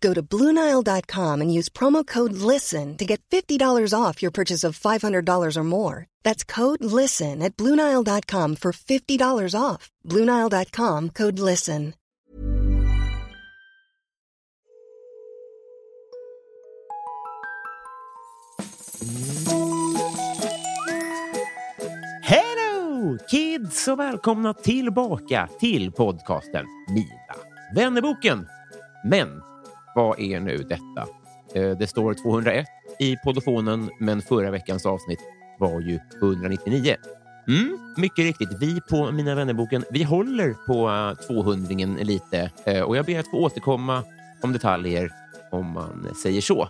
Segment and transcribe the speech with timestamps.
[0.00, 4.78] Go to BlueNile.com and use promo code LISTEN to get $50 off your purchase of
[4.78, 6.06] $500 or more.
[6.24, 9.90] That's code LISTEN at BlueNile.com for $50 off.
[10.04, 11.94] BlueNile.com code LISTEN.
[22.22, 27.34] Hello kids och välkomna tillbaka till podcasten Mina
[27.74, 28.46] vännerboken.
[29.04, 29.28] Men
[29.98, 31.08] vad är nu detta?
[31.54, 32.66] Eh, det står 201
[32.98, 35.18] i poddofonen, men förra veckans avsnitt
[35.58, 36.96] var ju 199.
[37.48, 38.48] Mm, mycket riktigt.
[38.60, 43.20] Vi på Mina vännerboken, vi håller på eh, uh, 200 lite eh, och jag ber
[43.20, 44.02] att få återkomma
[44.42, 45.10] om detaljer
[45.50, 46.68] om man säger så.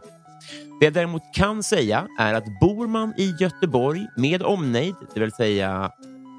[0.81, 5.33] Det jag däremot kan säga är att bor man i Göteborg med omnejd, det vill
[5.33, 5.93] säga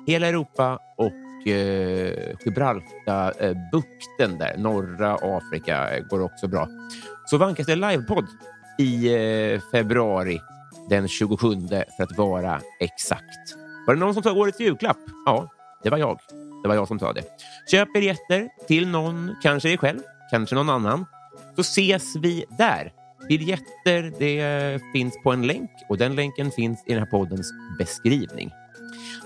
[0.07, 1.11] hela Europa och
[1.47, 6.67] eh, Gibraltarbukten eh, där, norra Afrika eh, går också bra,
[7.25, 8.27] så vankas det livepodd
[8.77, 10.39] i eh, februari
[10.89, 13.55] den 27 för att vara exakt.
[13.87, 14.97] Var det någon som tog årets julklapp?
[15.25, 15.49] Ja,
[15.83, 16.19] det var jag.
[16.63, 17.23] Det var jag som sa det.
[17.71, 19.99] Köp biljetter till någon, kanske dig själv,
[20.31, 21.05] kanske någon annan,
[21.55, 22.91] så ses vi där.
[23.27, 27.53] Biljetter det eh, finns på en länk och den länken finns i den här poddens
[27.79, 28.51] beskrivning.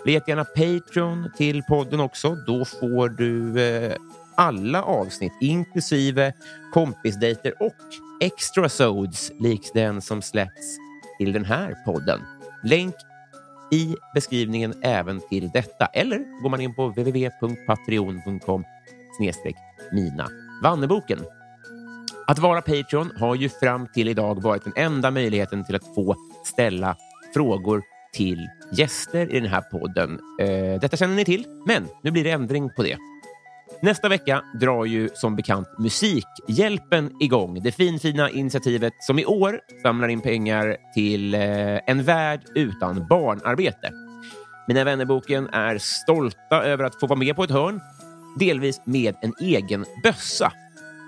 [0.04, 2.36] Bli jättegärna Patreon till podden också.
[2.48, 3.96] Då får du eh,
[4.36, 6.34] alla avsnitt, inklusive
[6.74, 7.76] kompisdejter och
[8.22, 10.78] extra sods likt den som släpps
[11.18, 12.20] till den här podden.
[12.64, 12.96] Länk
[13.72, 15.86] i beskrivningen även till detta.
[15.86, 18.64] Eller går man in på www.patreon.com
[19.18, 19.56] snedstreck
[19.92, 20.28] mina
[20.64, 21.20] vanneboken.
[22.28, 26.16] Att vara Patreon har ju fram till idag varit den enda möjligheten till att få
[26.46, 26.96] ställa
[27.34, 30.20] frågor till gäster i den här podden.
[30.42, 32.98] Eh, detta känner ni till, men nu blir det ändring på det.
[33.82, 37.62] Nästa vecka drar ju som bekant Musikhjälpen igång.
[37.64, 43.92] Det finfina initiativet som i år samlar in pengar till eh, en värld utan barnarbete.
[44.68, 47.82] Mina vännerboken är stolta över att få vara med på ett hörn,
[48.40, 50.52] delvis med en egen bössa.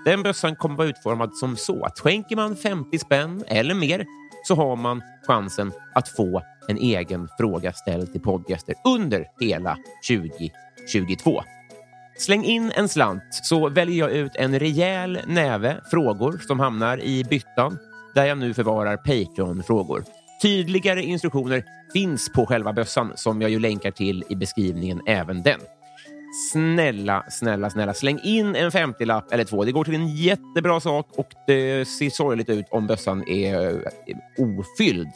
[0.04, 4.04] Den bössan kommer vara utformad som så att skänker man 50 spänn eller mer
[4.44, 9.76] så har man chansen att få en egen fråga ställd till poddgäster under hela
[10.08, 11.42] 2022.
[12.18, 17.24] Släng in en slant så väljer jag ut en rejäl näve frågor som hamnar i
[17.24, 17.78] byttan
[18.14, 20.04] där jag nu förvarar Patreon-frågor.
[20.42, 25.60] Tydligare instruktioner finns på själva bössan som jag ju länkar till i beskrivningen även den.
[26.52, 29.64] Snälla, snälla, snälla, släng in en 50-lapp eller två.
[29.64, 33.80] Det går till en jättebra sak och det ser sorgligt ut om bössan är eh,
[34.38, 35.12] ofylld.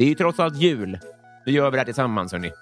[0.00, 0.98] Det är ju trots allt jul.
[1.44, 2.52] då gör vi det här tillsammans, hörni.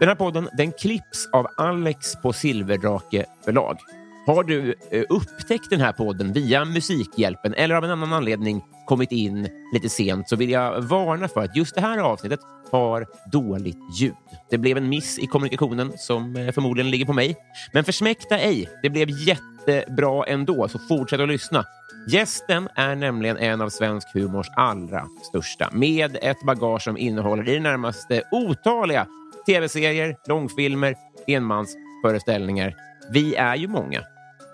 [0.00, 3.78] Den här podden den klipps av Alex på Silverdrake förlag.
[4.26, 9.12] Har du eh, upptäckt den här podden via Musikhjälpen eller av en annan anledning kommit
[9.12, 12.40] in lite sent så vill jag varna för att just det här avsnittet
[12.70, 14.14] har dåligt ljud.
[14.50, 17.36] Det blev en miss i kommunikationen som eh, förmodligen ligger på mig.
[17.72, 21.64] Men försmäkta ej, det blev jättebra ändå, så fortsätt att lyssna.
[22.10, 27.54] Gästen är nämligen en av svensk humors allra största med ett bagage som innehåller i
[27.54, 29.06] det närmaste otaliga
[29.46, 30.94] tv-serier, långfilmer,
[31.26, 32.74] enmansföreställningar.
[33.12, 34.02] Vi är ju många,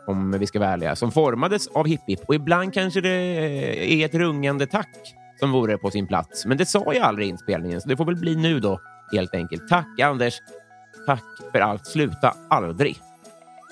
[0.06, 4.15] om vi ska vara ärliga, som formades av hipp och ibland kanske det är ett
[4.15, 6.47] rungande tack som vore på sin plats.
[6.47, 8.81] Men det sa jag aldrig i inspelningen, så det får väl bli nu då,
[9.12, 9.69] helt enkelt.
[9.69, 10.35] Tack Anders.
[11.06, 11.87] Tack för allt.
[11.87, 12.97] Sluta aldrig.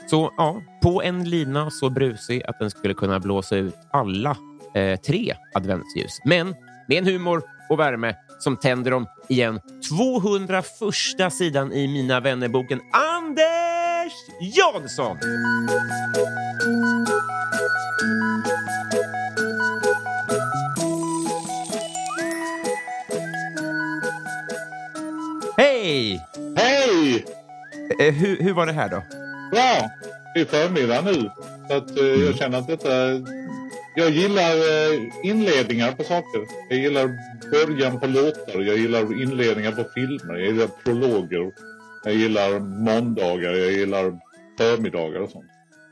[0.07, 4.37] Så ja, på en lina så brusig att den skulle kunna blåsa ut alla
[4.75, 6.19] eh, tre adventsljus.
[6.25, 6.55] Men
[6.89, 9.61] med en humor och värme som tänder dem igen.
[9.89, 12.81] 201 sidan i Mina vännerboken.
[12.93, 14.13] Anders!
[14.41, 15.17] Jansson!
[25.57, 26.27] Hej!
[26.57, 27.25] Hej!
[28.01, 29.22] Eh, hur, hur var det här då?
[29.53, 29.91] Bra!
[30.35, 31.31] Är förmiddag nu.
[31.69, 32.91] Så att, eh, jag känner att detta...
[33.97, 36.47] Jag gillar eh, inledningar på saker.
[36.69, 37.09] Jag gillar
[37.51, 38.61] början på låtar.
[38.61, 40.35] Jag gillar inledningar på filmer.
[40.35, 41.53] Jag gillar prologer.
[42.05, 43.53] Jag gillar måndagar.
[43.53, 44.19] Jag gillar
[44.59, 45.51] förmiddagar och sånt.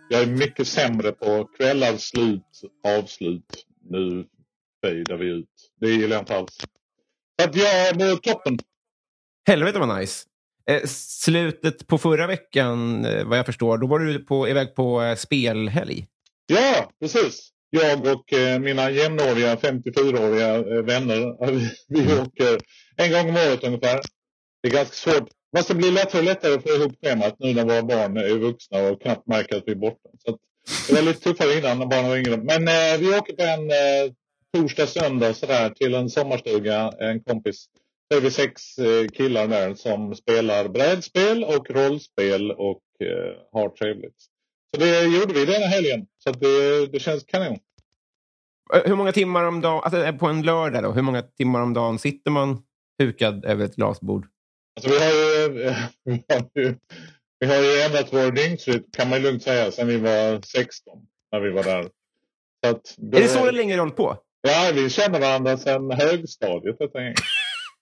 [0.09, 2.63] Jag är mycket sämre på kvällar, slut,
[2.99, 3.67] avslut.
[3.91, 4.27] Nu
[4.85, 5.71] fejdar vi ut.
[5.81, 6.57] Det gillar jag inte alls.
[7.41, 8.59] Så att jag mår toppen.
[9.47, 10.30] Helvete vad nice.
[10.71, 15.03] Eh, slutet på förra veckan, eh, vad jag förstår, då var du på, iväg på
[15.03, 16.07] eh, spelhelg.
[16.47, 17.49] Ja, precis.
[17.71, 21.37] Jag och eh, mina jämnåriga 54-åriga eh, vänner,
[21.89, 22.61] vi åker
[22.97, 24.01] en gång om året ungefär.
[24.63, 25.29] Det är ganska svårt.
[25.53, 28.39] Men det blir lättare och lättare att få ihop schemat nu när våra barn är
[28.39, 30.09] vuxna och knappt märker att vi är borta.
[30.25, 30.39] Så
[30.89, 32.37] det var lite tuffare innan när barnen var yngre.
[32.37, 32.65] Men
[33.01, 33.71] vi åker på en
[34.55, 37.67] torsdag, söndag sådär till en sommarstuga, en kompis.
[38.15, 44.17] Är vi sex eh, killar där som spelar brädspel och rollspel och eh, har trevligt.
[44.75, 46.07] Så det gjorde vi den här helgen.
[46.25, 47.59] Så det, det känns kanon.
[48.75, 51.75] Eh, Hur många timmar om dagen, alltså på en lördag då, hur många timmar om
[51.75, 52.63] dagen sitter man
[52.99, 54.27] hukad över ett glasbord?
[54.77, 55.49] Alltså vi har ju,
[56.05, 56.75] vi har ju,
[57.41, 60.99] vi har ju ändrat vår dygnsrytm kan man lugnt säga sen vi var 16
[61.33, 61.83] när vi var där.
[62.67, 64.17] Så då, Är det så länge du hållit på?
[64.43, 67.15] Ja, vi känner varandra sedan högstadiet detta gäng.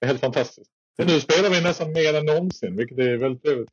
[0.00, 0.70] Det är helt fantastiskt.
[0.98, 3.70] Men nu spelar vi nästan mer än någonsin, vilket är väldigt trevligt.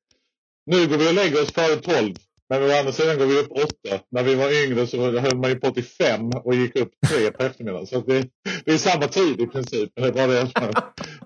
[0.65, 2.15] Nu går vi och lägger oss före 12.
[2.49, 3.67] Men å andra sidan går vi upp 8.
[4.09, 7.31] När vi var yngre så höll man ju på till 5 och gick upp 3
[7.31, 7.87] på eftermiddagen.
[7.87, 8.29] Så det,
[8.65, 9.91] det är samma tid i princip.
[9.95, 10.73] Men det är bara det att man,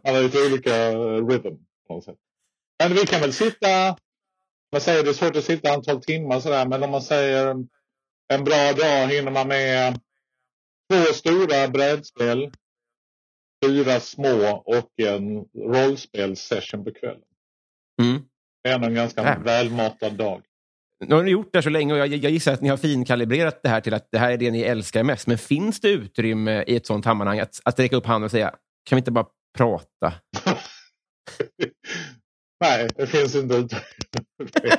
[0.03, 1.55] man har lite olika eh, rhythm.
[1.87, 2.17] På något sätt.
[2.83, 3.97] Men vi kan väl sitta,
[4.71, 7.55] man säger det är svårt att sitta antal timmar sådär, men om man säger
[8.33, 9.99] en bra dag hinner man med
[10.93, 12.51] två stora brädspel,
[13.65, 17.21] fyra små och en rollspelssession på kvällen.
[18.01, 18.21] Mm.
[18.63, 19.35] Det är ändå en ganska Ja.
[19.45, 20.41] välmatad dag.
[21.06, 22.77] Nu har ni gjort det här så länge och jag, jag gissar att ni har
[22.77, 25.27] finkalibrerat det här till att det här är det ni älskar mest.
[25.27, 28.50] Men finns det utrymme i ett sånt sammanhang att, att räcka upp handen och säga
[28.85, 29.25] kan vi inte bara
[29.57, 30.13] prata?
[32.61, 33.83] Nej, det finns inte utrymme.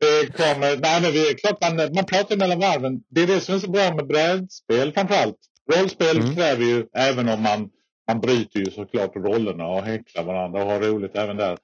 [0.00, 3.00] det kommer, nej, men är klart man, man pratar mellan varven.
[3.08, 5.36] Det är det som är så bra med brädspel framförallt.
[5.72, 6.34] Rollspel Mm.
[6.36, 7.70] kräver ju, även om man,
[8.08, 11.58] man bryter ju såklart rollerna och häcklar varandra och har roligt även där.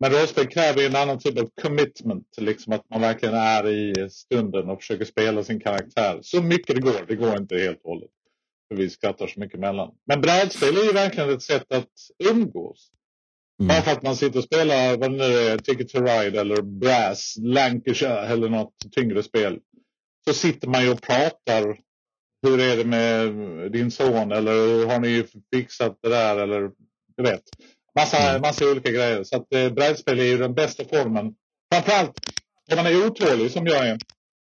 [0.00, 2.26] Men rollspel kräver ju en annan typ av commitment.
[2.36, 6.18] Liksom att man verkligen är i stunden och försöker spela sin karaktär.
[6.22, 7.04] Så mycket det går.
[7.08, 8.10] Det går inte helt och hållet.
[8.68, 9.94] För vi skrattar så mycket emellan.
[10.06, 11.92] Men brädspel är ju verkligen ett sätt att
[12.32, 12.90] umgås.
[13.60, 13.68] Mm.
[13.68, 16.62] Bara för att man sitter och spelar vad det nu är, Ticket to Ride eller
[16.62, 19.58] Brass, Lancashire eller något tyngre spel.
[20.28, 21.78] Så sitter man ju och pratar.
[22.42, 23.32] Hur är det med
[23.72, 25.24] din son eller har ni
[25.54, 26.70] fixat det där eller
[27.16, 27.42] du vet.
[27.94, 28.40] Massa, Mm.
[28.42, 29.24] massa olika grejer.
[29.24, 31.34] Så att eh, brädspel är ju den bästa formen.
[31.72, 32.18] Framförallt
[32.70, 33.98] om man är otålig som jag är.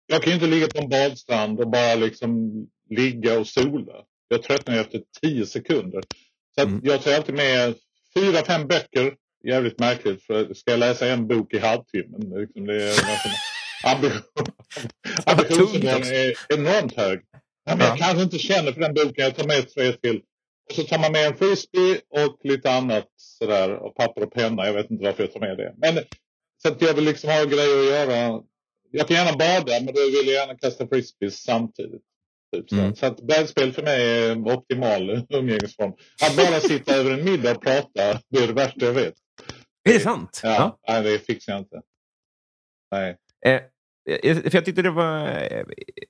[0.08, 2.52] Jag kan ju inte ligga på en badstrand och bara liksom
[2.90, 3.94] ligga och sola.
[4.28, 6.04] Jag tröttnar ju efter tio sekunder.
[6.56, 6.82] Så att Mm.
[6.84, 7.74] jag tar alltid med
[8.14, 9.14] fyra, fem böcker.
[9.48, 10.24] Jävligt märkligt.
[10.24, 12.22] För ska jag läsa en bok i halvtimmen?
[12.22, 13.32] Liksom det är nästan,
[13.96, 14.22] ambition,
[15.26, 16.12] vad tungt ambitionsnivån också.
[16.14, 17.20] är enormt hög.
[17.66, 17.88] Ja, men Ja.
[17.88, 19.14] Jag kanske inte känner för den boken.
[19.16, 20.22] Jag tar med tre till.
[20.70, 23.76] Och så tar man med en frisbee och lite annat sådär.
[23.76, 24.66] Och papper och penna.
[24.66, 25.74] Jag vet inte varför jag tar med det.
[25.78, 26.04] Men
[26.62, 28.42] så att jag vill liksom ha grejer att göra.
[28.92, 32.02] Jag kan gärna bada men då vill jag gärna kasta frisbees samtidigt.
[32.56, 32.76] Typ så.
[32.76, 32.96] Mm.
[32.96, 35.94] så att brädspel för mig är optimal umgängesform.
[36.24, 39.14] Att bara sitta över en middag och prata, det är det värsta jag vet.
[39.90, 40.40] Är det sant?
[40.44, 41.82] Ja, Nej, det fixar jag inte.
[42.92, 43.18] Nej.
[43.46, 43.62] Eh,
[44.06, 45.64] för jag tyckte det var eh,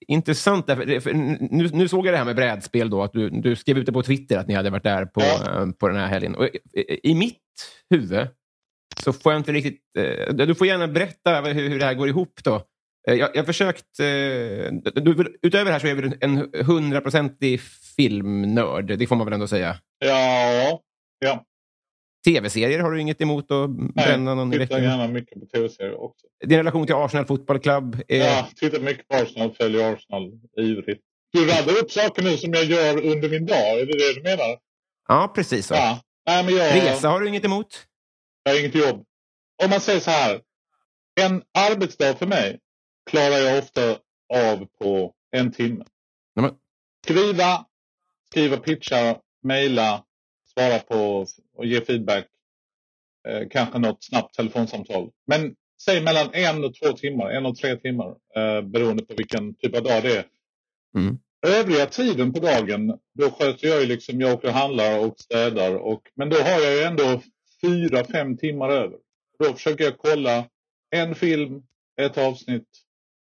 [0.08, 0.68] intressant.
[0.68, 2.90] Därför, för nu, nu såg jag det här med brädspel.
[2.90, 5.22] Då, att du, du skrev ut det på Twitter att ni hade varit där på,
[5.22, 6.36] eh, på den här helgen.
[6.36, 7.42] Och, eh, I mitt
[7.90, 8.28] huvud
[9.04, 9.82] så får jag inte riktigt...
[9.98, 12.40] Eh, du får gärna berätta hur, hur det här går ihop.
[12.44, 12.56] då.
[13.08, 14.00] Eh, jag jag har försökt...
[14.00, 17.62] Eh, du, utöver det här så är du en hundraprocentig
[17.96, 18.86] filmnörd.
[18.86, 19.78] Det får man väl ändå säga.
[20.00, 20.82] Ja,
[21.20, 21.46] ja.
[22.26, 26.28] Tv-serier har du inget emot att bränna någon i tittar gärna mycket på tv-serier också.
[26.46, 28.02] Din relation till Arsenal Football Club?
[28.08, 31.02] Är, Ja, tittar mycket på Arsenal, följer Arsenal ivrigt.
[31.34, 34.22] Du raddar upp saker nu som jag gör under min dag, är det det du
[34.24, 34.58] menar?
[35.08, 35.74] ja, precis så.
[35.74, 36.00] Ja.
[36.28, 37.68] Nej, men jag, Resa har du inget emot?
[38.44, 39.04] jag har inget jobb.
[39.64, 40.42] Om man säger så här.
[41.22, 42.60] En arbetsdag för mig
[43.10, 43.82] klarar jag ofta
[44.34, 45.86] av på en timme.
[46.36, 46.56] Nej, men-
[47.06, 47.66] Skriva,
[48.32, 50.04] skriva, pitcha, mejla,
[50.60, 52.28] svara på och ge feedback.
[53.28, 55.12] Eh, kanske något snabbt telefonsamtal.
[55.28, 58.16] Men säg mellan en och två timmar, en och tre timmar.
[58.36, 60.26] Eh, beroende på vilken typ av dag det är.
[60.98, 61.18] Mm.
[61.48, 65.76] Övriga tiden på dagen, då sköter jag ju liksom, jag åker och handlar och städar.
[65.76, 67.22] Och, men då har jag ju ändå
[67.62, 68.98] fyra, fem timmar över.
[69.40, 70.46] Då försöker jag kolla
[70.90, 71.64] en film,
[72.02, 72.68] ett avsnitt,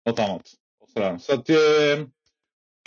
[0.06, 0.50] något annat.
[0.80, 1.18] Och sådär.
[1.18, 2.08] Så att, eh,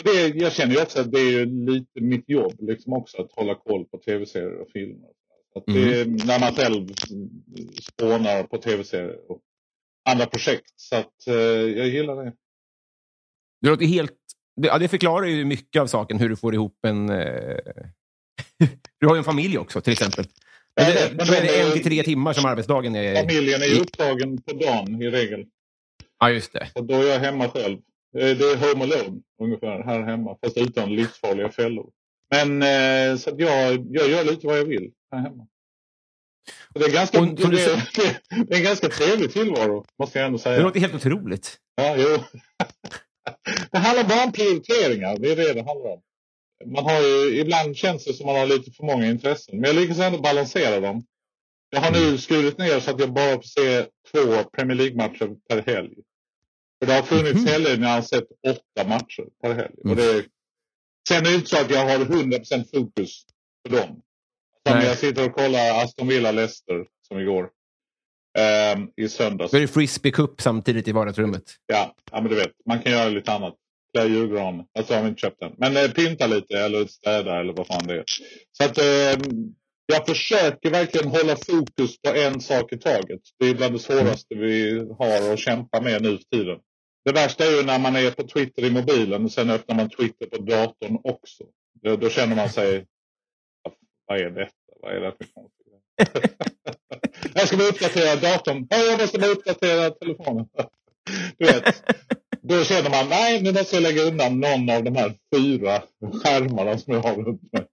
[0.05, 3.55] det, jag känner ju också att det är lite mitt jobb liksom också att hålla
[3.55, 5.09] koll på tv-serier och filmer.
[5.55, 6.17] Att det, Mm.
[6.27, 6.89] När man själv
[7.81, 9.41] spånar på tv-serier och
[10.09, 10.73] andra projekt.
[10.77, 12.33] Så att eh, jag gillar det.
[13.61, 14.13] Det låter helt...
[14.57, 17.11] Det, ja, det förklarar ju mycket av saken, hur du får ihop en...
[17.11, 17.57] Eh...
[19.01, 20.25] du har ju en familj också, till exempel.
[20.77, 23.15] Men Ja, det, men då är det en till tre timmar som arbetsdagen är...
[23.15, 25.47] Familjen är ju upptagen på dagen i regel.
[26.19, 26.71] Ja, just det.
[26.77, 27.79] Så då är jag hemma själv.
[28.19, 30.37] Eh, Det är Home Alone ungefär här hemma.
[30.45, 31.91] Fast utan livsfarliga fällor.
[32.31, 35.47] Men eh, så att jag, jag gör lite vad jag vill här hemma.
[36.75, 37.37] Det, är ganska, Och det,
[37.95, 40.63] det, det är en ganska trevlig tillvaro, måste jag ändå Det säga.
[40.63, 41.57] låter helt otroligt.
[41.77, 42.19] Ja, jo.
[43.71, 45.17] det handlar bara om prioriteringar.
[45.19, 46.03] Det är det det handlar om.
[46.67, 49.61] Man har ju, ibland känns det som man har lite för många intressen.
[49.61, 51.05] Men jag lyckas ändå balansera dem.
[51.71, 55.63] Jag har nu skurit ner så att jag bara får se två Premier League-matcher per
[55.73, 55.95] helg.
[56.81, 57.47] För det har funnits Mhm.
[57.47, 59.75] helger när jag har sett åtta matcher per helg.
[59.85, 59.91] Mm.
[59.91, 60.25] Och det,
[61.09, 63.25] sen är det inte så att jag har 100% fokus
[63.69, 64.03] på dem.
[64.69, 67.51] Som jag sitter och kollar Aston Villa-Leicester som igår.
[68.39, 69.51] ehm, I söndags.
[69.51, 71.43] Då är det frisbee cup samtidigt i vardagsrummet.
[71.67, 72.51] Ja, ja, men du vet.
[72.67, 73.55] Man kan göra lite annat.
[73.95, 74.65] Klä julgran.
[74.79, 75.53] Alltså har vi inte köpt den.
[75.59, 78.05] Men eh, pynta lite eller städa eller vad fan det är.
[78.53, 79.27] Så att eh,
[79.87, 83.21] jag försöker verkligen hålla fokus på en sak i taget.
[83.39, 86.59] Det är bland det svåraste vi har att kämpa med nu för tiden.
[87.07, 89.91] Det värsta är ju när man är på Twitter i mobilen och sen öppnar man
[89.91, 91.45] Twitter på datorn också.
[91.83, 92.87] Då, då känner man sig,
[94.07, 94.53] vad är detta?
[94.83, 95.67] Vad är det för konstigt?
[97.35, 98.67] jag ska bara uppdatera datorn.
[98.71, 100.47] Ja, jag måste bara uppdatera telefonen.
[101.39, 101.83] Du vet,
[102.43, 106.79] då känner man, nej nu måste jag lägga undan någon av de här fyra skärmarna
[106.79, 107.67] som jag har runt mig.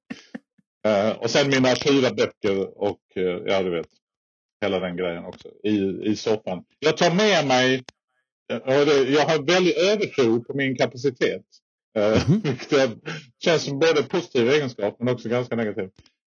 [0.87, 3.89] Eh, och sen mina fyra böcker och eh, ja du vet,
[4.61, 6.63] hela den grejen också i, i soffan.
[6.79, 7.83] Jag tar med mig,
[8.47, 11.45] jag har väldigt övertro på min kapacitet.
[11.97, 12.91] Eh, vilket
[13.43, 15.89] känns som både positiv egenskap men också ganska negativ.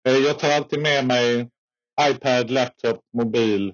[0.07, 1.49] Eh, jag tar alltid med mig
[2.09, 3.73] iPad, laptop, mobil.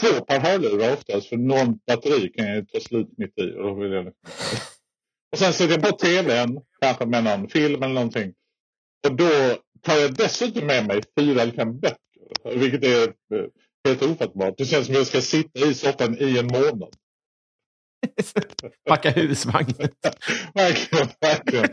[0.00, 3.42] Två par hörlurar oftast för någon batteri kan jag ta slut mitt i.
[3.42, 4.06] Och, då vill jag...
[5.32, 8.34] och sen sätter jag på tvn, kanske med någon film eller någonting.
[9.08, 9.30] Och då
[9.82, 11.96] tar jag dessutom med mig fyra eller fem böcker.
[12.56, 13.46] Vilket är eh,
[13.84, 14.54] helt ofattbart.
[14.58, 16.96] Det känns som att jag ska sitta i soffan i en månad.
[18.88, 19.88] Packa husvagnen.
[20.54, 21.68] verkligen, verkligen.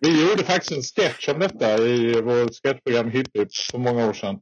[0.00, 4.38] Vi gjorde faktiskt en sketch om detta i vårt sketchprogram Hippie för många år sedan.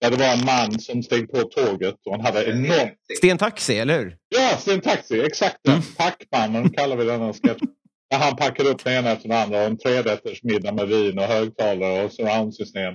[0.00, 2.94] Där det var en man som steg på tåget och han hade enormt...
[3.16, 4.16] Sten Taxi, eller hur?
[4.28, 5.82] Ja, Sten Taxi, exakt den.
[5.96, 7.62] Packmannen kallar vi denna sketch.
[8.10, 11.18] När han packar upp den ena efter den andra och en trerätters middag med vin
[11.18, 12.94] och högtalare och surroundsystem.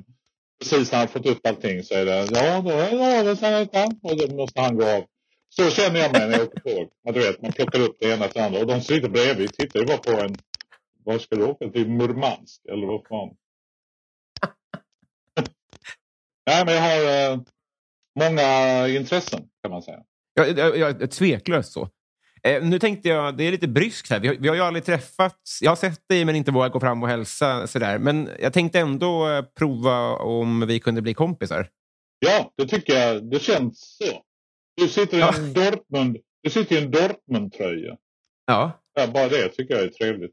[0.63, 3.41] Precis när han fått upp allting så är det ja, då är det
[3.77, 5.03] här, och då måste han gå av.
[5.55, 6.89] Så känner jag mig när jag åker tåg.
[7.13, 9.53] Du vet, man plockar upp det ena efter det andra och de som sitter bredvid
[9.53, 10.35] tittar ju bara på en.
[11.03, 11.89] Var ska du åka till?
[11.89, 13.35] Murmansk eller vad fan?
[16.45, 17.41] Nej, men jag har eh,
[18.19, 19.99] många intressen kan man säga.
[20.33, 21.89] Ja, ja, ja, tveklöst så.
[22.43, 24.19] Eh, nu tänkte jag, det är lite bryskt här.
[24.19, 25.59] Vi har, vi har ju aldrig träffats.
[25.61, 27.67] Jag har sett dig men inte vågat gå fram och hälsa.
[27.67, 27.99] Sådär.
[27.99, 31.69] Men jag tänkte ändå eh, prova om vi kunde bli kompisar.
[32.19, 33.31] Ja, det tycker jag.
[33.31, 34.23] Det känns så.
[34.75, 36.17] Du sitter i en Dortmund.
[36.43, 37.97] Du sitter i en Dortmund-tröja.
[38.45, 38.71] Ja.
[38.93, 40.31] Ja, bara det tycker jag är trevligt.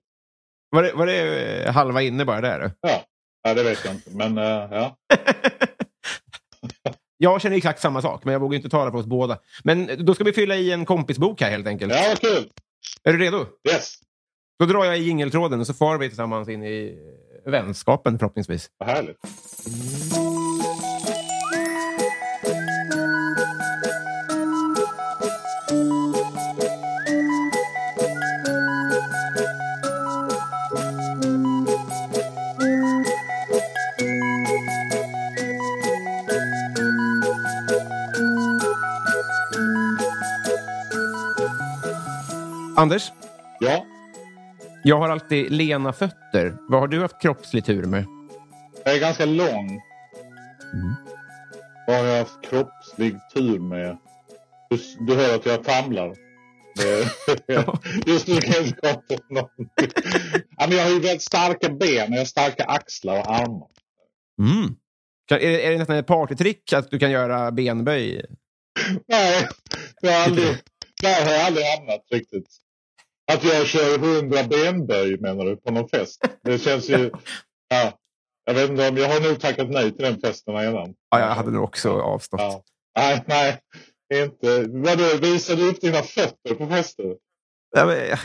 [0.70, 2.72] Var det, var det eh, halva inne bara där?
[2.80, 3.04] Ja,
[3.42, 4.10] ja det vet jag inte.
[4.10, 4.96] Men eh, ja.
[7.18, 9.38] jag känner exakt samma sak, men jag vågar inte tala för oss båda.
[9.64, 11.92] Men då ska vi fylla i en kompisbok här helt enkelt.
[11.94, 12.50] Ja, kul.
[13.02, 13.46] Är du redo?
[13.72, 13.94] Yes,
[14.58, 16.98] Då drar jag i jingeltråden och så far vi tillsammans in i
[17.46, 18.70] vänskapen förhoppningsvis.
[18.78, 19.18] vad härligt.
[42.78, 43.12] Anders,
[43.60, 43.86] Ja,
[44.84, 46.56] jag har alltid lena fötter.
[46.68, 48.04] Vad har du haft kroppslig tur med?
[48.84, 49.66] jag är ganska lång.
[50.72, 50.94] Mm.
[51.86, 53.98] Vad har jag haft kroppslig tur med?
[54.70, 56.14] Du, du hör att jag famlar.
[56.76, 57.66] Det-
[58.06, 59.90] Just nu kan jag inte komma på någonting.
[60.58, 62.12] Jag har ju väldigt starka ben.
[62.12, 63.68] Jag har starka axlar och armar.
[64.40, 64.74] Mm.
[65.30, 68.24] Är, är det nästan ett partytrick att du kan göra benböj?
[69.08, 69.48] Nej,
[70.00, 70.48] jag har aldrig,
[71.02, 72.46] där har jag aldrig hamnat riktigt.
[73.32, 76.22] Att jag kör hundra benböj menar du på någon fest?
[76.42, 77.10] Det känns ju...
[77.70, 77.92] Ja,
[78.44, 80.94] jag vet inte om jag har nog tackat nej till den festen redan.
[81.10, 82.40] Ja, jag hade nog också avstått.
[82.40, 82.62] Ja.
[82.98, 83.58] Nej, nej.
[84.14, 84.66] Inte.
[84.68, 87.16] Vadå, visar du upp dina fötter på fester?
[87.76, 87.96] Ja, men,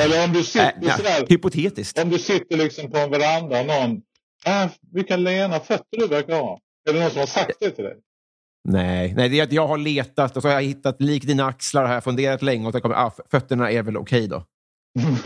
[0.00, 1.26] Eller om du sitter ja, sådär.
[1.28, 1.98] hypotetiskt.
[1.98, 4.02] Om du sitter liksom på en veranda och någon...
[4.46, 6.60] Äh, vilka lena fötter du verkar ha.
[6.88, 7.96] Är det någon som har sagt det till dig?
[8.68, 11.46] Nej, nej det är att jag har letat och så har jag hittat lik dina
[11.46, 14.44] axlar och har jag funderat länge och så kommer ah, fötterna är väl okej då.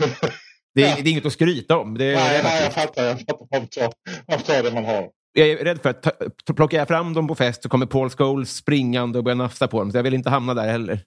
[0.73, 1.93] Det är, det är inget att skryta om.
[1.93, 3.03] Nej, nej, jag fattar.
[3.03, 3.47] Jag fattar.
[3.51, 3.91] Man får ta,
[4.27, 5.09] man får ta det man har.
[5.33, 6.11] Jag är rädd för att ta,
[6.53, 9.79] plockar jag fram dem på fest så kommer Paul Scholes springande och börja nafsa på
[9.79, 9.91] dem.
[9.91, 11.03] Så jag vill inte hamna där heller.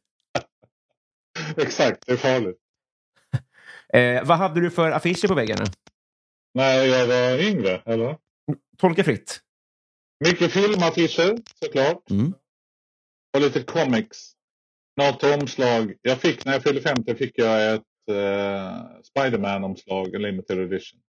[1.57, 2.57] Exakt, det är farligt.
[3.95, 5.65] Eh, vad hade du för affischer på väggarna?
[6.55, 8.17] När jag var yngre, eller?
[8.79, 9.41] Tolka fritt.
[10.21, 12.11] Mycket filmaffischer såklart.
[12.11, 12.35] Mm.
[13.35, 14.33] Och lite comics.
[14.97, 15.95] Något omslag.
[16.03, 21.01] Jag fick när jag fyllde 50 fick jag ett eh, Spiderman-omslag, en limited edition.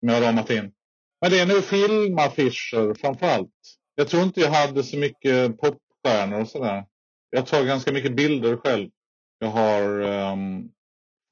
[0.00, 0.72] Som jag har ramat in.
[1.20, 3.50] Men det är nog filmaffischer framför allt.
[3.94, 6.84] Jag tror inte jag hade så mycket popstjärnor och sådär.
[7.30, 8.90] Jag tar ganska mycket bilder själv.
[9.38, 10.72] Jag har um,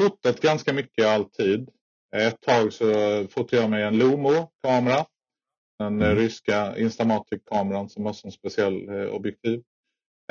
[0.03, 1.69] fotat ganska mycket alltid.
[2.17, 2.85] Ett tag så
[3.29, 5.07] fotade jag med en Lomo-kamera.
[5.78, 6.18] Den eh, Mm.
[6.18, 9.62] ryska Instamatic-kameran som har som speciell eh, objektiv.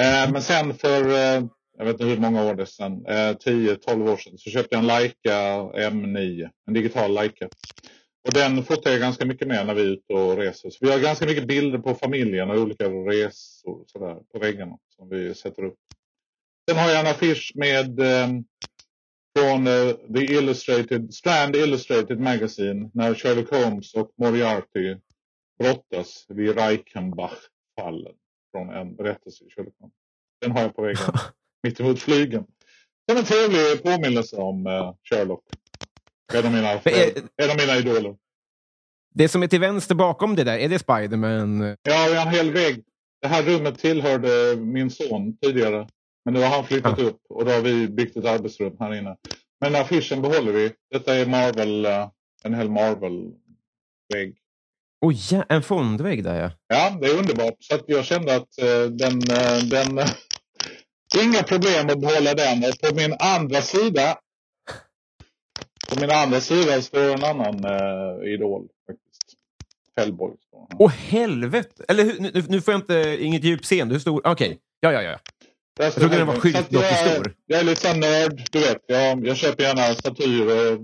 [0.01, 1.45] Eh, men sen för, eh,
[1.77, 4.79] jag vet inte hur många år det sedan, eh, 10-12 år sedan, så köpte jag
[4.79, 5.37] en Leica
[5.91, 7.49] M9, en digital Leica.
[8.27, 10.69] Och den fotar jag ganska mycket med när vi är ute och reser.
[10.69, 15.09] Så vi har ganska mycket bilder på familjen och olika resor sådär, på väggarna som
[15.09, 15.75] vi sätter upp.
[16.69, 18.27] Sen har jag en affisch med eh,
[19.39, 24.95] från eh, The Illustrated, Strand Illustrated Magazine när Sherlock Holmes och Moriarty
[25.59, 28.13] brottas vid Reichenbach-fallen
[28.51, 29.73] från en berättelse i Holmes.
[30.41, 31.13] Den har jag på väggen
[31.63, 32.45] mittemot flygen.
[33.09, 35.43] Som en trevlig påminnelse om eh, Sherlock.
[36.33, 38.15] En av mina, är- en av mina idoler.
[39.13, 41.61] Det som är till vänster bakom det där, är det Spiderman?
[41.61, 42.83] Ja, vi har en hel vägg.
[43.21, 45.87] Det här rummet tillhörde min son tidigare.
[46.25, 49.17] Men nu har han flyttat upp och då har vi byggt ett arbetsrum här inne.
[49.61, 50.71] Men affischen behåller vi.
[50.91, 52.09] Detta är Marvel, eh,
[52.43, 54.37] en hel Marvel-vägg.
[55.01, 56.51] Oj, ja, en fondvägg där ja.
[56.67, 57.55] Ja, det är underbart.
[57.59, 59.13] Så att jag kände att eh, den...
[59.29, 60.09] eh, den eh,
[61.23, 62.63] inga problem att behålla den.
[62.63, 64.17] Och på min andra sida...
[65.89, 68.67] På min andra sida står en annan eh, idol.
[68.87, 69.05] faktiskt.
[69.97, 70.67] Han.
[70.79, 71.85] Åh helvete!
[71.87, 73.93] Eller hur, nu, nu får jag inte inget djupseende.
[73.95, 74.21] Hur stor?
[74.27, 74.57] Okej.
[74.79, 75.19] Ja, ja, ja.
[75.77, 76.51] Där står trodde den var Hellboy.
[76.51, 77.33] Så att skyltdock jag.
[77.45, 78.77] Jag är lite sån nörd, du vet.
[78.87, 80.79] Jag, jag köper gärna statyer och eh,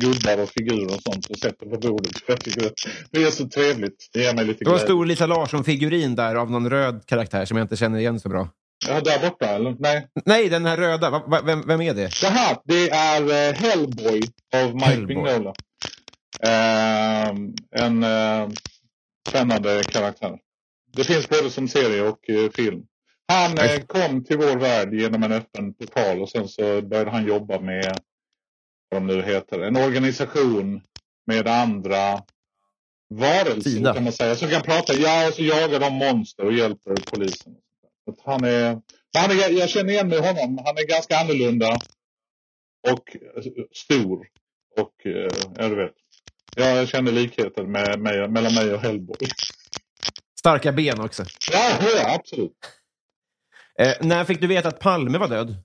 [0.00, 2.12] gubbar och figurer och sånt och sätter på bordet.
[2.26, 2.72] Jag tycker
[3.10, 4.10] det är så trevligt.
[4.12, 7.44] Det ger mig lite Det var en stor Lisa Larsson-figurin där av någon röd karaktär
[7.44, 8.48] som jag inte känner igen så bra.
[8.88, 9.76] Ja, där borta, eller?
[9.78, 10.06] Nej.
[10.24, 11.10] Nej, den här röda.
[11.10, 12.10] Va, va, vem, vem är det?
[12.20, 14.22] Det här, det är eh, Hellboy
[14.54, 15.16] av Mike Hellboy.
[15.16, 15.54] Mignola.
[16.40, 18.48] Ehm, en eh,
[19.28, 20.38] spännande karaktär.
[20.96, 22.82] Det finns både som serie och eh, film.
[23.28, 27.26] Han eh, kom till vår värld genom en öppen portal och sen så började han
[27.26, 27.98] jobba med
[28.90, 30.82] de nu heter, en organisation
[31.26, 32.22] med andra
[33.14, 33.94] varelser Sida.
[33.94, 34.34] kan man säga.
[34.34, 37.56] Som kan prata, ja och så jagar de monster och hjälper polisen.
[38.10, 38.80] Att han är,
[39.18, 40.58] han är, jag känner igen mig honom.
[40.64, 41.78] Han är ganska annorlunda
[42.90, 43.16] och
[43.72, 44.26] stor.
[44.76, 45.94] Och eh, ja, du vet.
[46.56, 49.16] Jag känner likheten med, med, mellan mig och Hellboy.
[50.38, 51.24] Starka ben också.
[51.52, 52.52] Ja, ja absolut.
[53.78, 55.56] Eh, när fick du veta att Palme var död?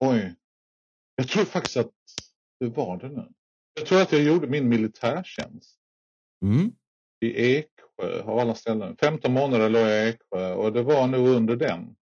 [0.00, 0.34] Oj.
[1.16, 1.90] Jag tror faktiskt att
[2.64, 3.28] det var det nu.
[3.74, 5.78] Jag tror att jag gjorde min militärtjänst
[6.44, 6.72] Mm.
[7.20, 8.96] i Eksjö av alla ställen.
[9.00, 11.96] 15 månader låg jag i Eksjö och det var nog under den.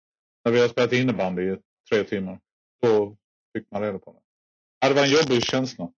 [0.46, 1.58] När vi har spelat innebandy i
[1.90, 2.40] tre timmar.
[2.82, 3.18] Då
[3.58, 4.20] fick man reda på det.
[4.80, 5.92] Ja, det var en jobbig känsla.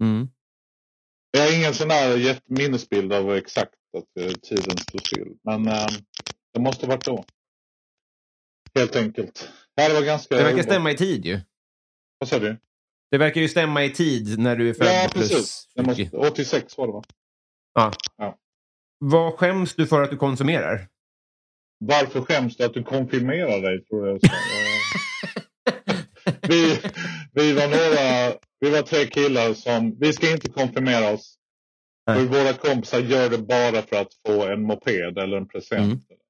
[0.00, 0.28] Mm.
[1.30, 1.88] Jag har ingen sån
[2.20, 5.36] jätte- minnesbild av exakt att eh, tiden stod still.
[5.42, 5.86] Men eh,
[6.52, 7.24] det måste varit då.
[8.74, 9.50] Helt enkelt.
[9.76, 10.36] Det var ganska...
[10.36, 11.40] Det verkar stämma i tid ju.
[12.18, 12.56] Vad sa du?
[13.12, 14.86] Det verkar ju stämma i tid när du är född.
[14.86, 15.68] Ja, precis.
[15.76, 16.16] Måste, 20.
[16.16, 17.02] 86 var det va?
[17.74, 17.92] Ja.
[18.16, 18.38] Ja.
[18.98, 20.88] Vad skäms du för att du konsumerar?
[21.78, 23.84] Varför skäms du att du konfirmerar dig?
[23.84, 24.20] Tror jag.
[26.48, 26.78] Vi,
[27.32, 31.36] vi var några, vi var tre killar som, vi ska inte konfirmera oss.
[32.10, 36.10] Och våra kompisar gör det bara för att få en moped eller en present.
[36.10, 36.20] Mm.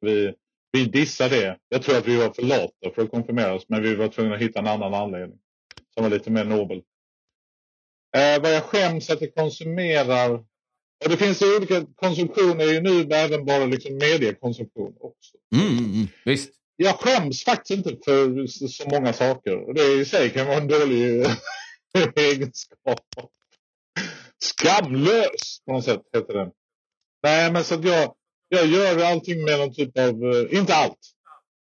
[0.00, 0.34] Vi,
[0.72, 1.58] vi dissar det.
[1.68, 4.34] Jag tror att vi var för lata för att konfirmera oss, men vi var tvungna
[4.34, 5.38] att hitta en annan anledning.
[5.94, 6.82] Som var lite mer nobel.
[8.16, 10.34] Eh, vad jag skäms att jag konsumerar.
[11.04, 15.36] Och det finns ju olika konsumtioner ju nu, även bara liksom mediekonsumtion också.
[15.54, 16.08] Mm, mm, mm.
[16.24, 16.50] Visst.
[16.76, 19.56] jag skäms faktiskt inte för så många saker.
[19.56, 21.26] Och det i sig kan vara en dålig
[22.16, 23.00] egenskap.
[24.42, 26.50] Skamlös på något sätt heter den.
[27.22, 28.14] Nej, men så att jag,
[28.48, 30.98] jag gör allting med någon typ av, eh, inte allt.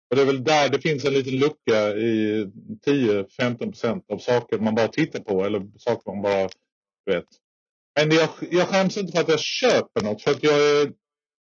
[0.10, 2.44] Och det är väl där det finns en liten lucka i
[2.86, 6.50] 10-15 procent av saker man bara tittar på eller saker man bara
[7.06, 7.26] vet.
[8.00, 10.92] Men jag, jag skäms inte för att jag köper något för att jag är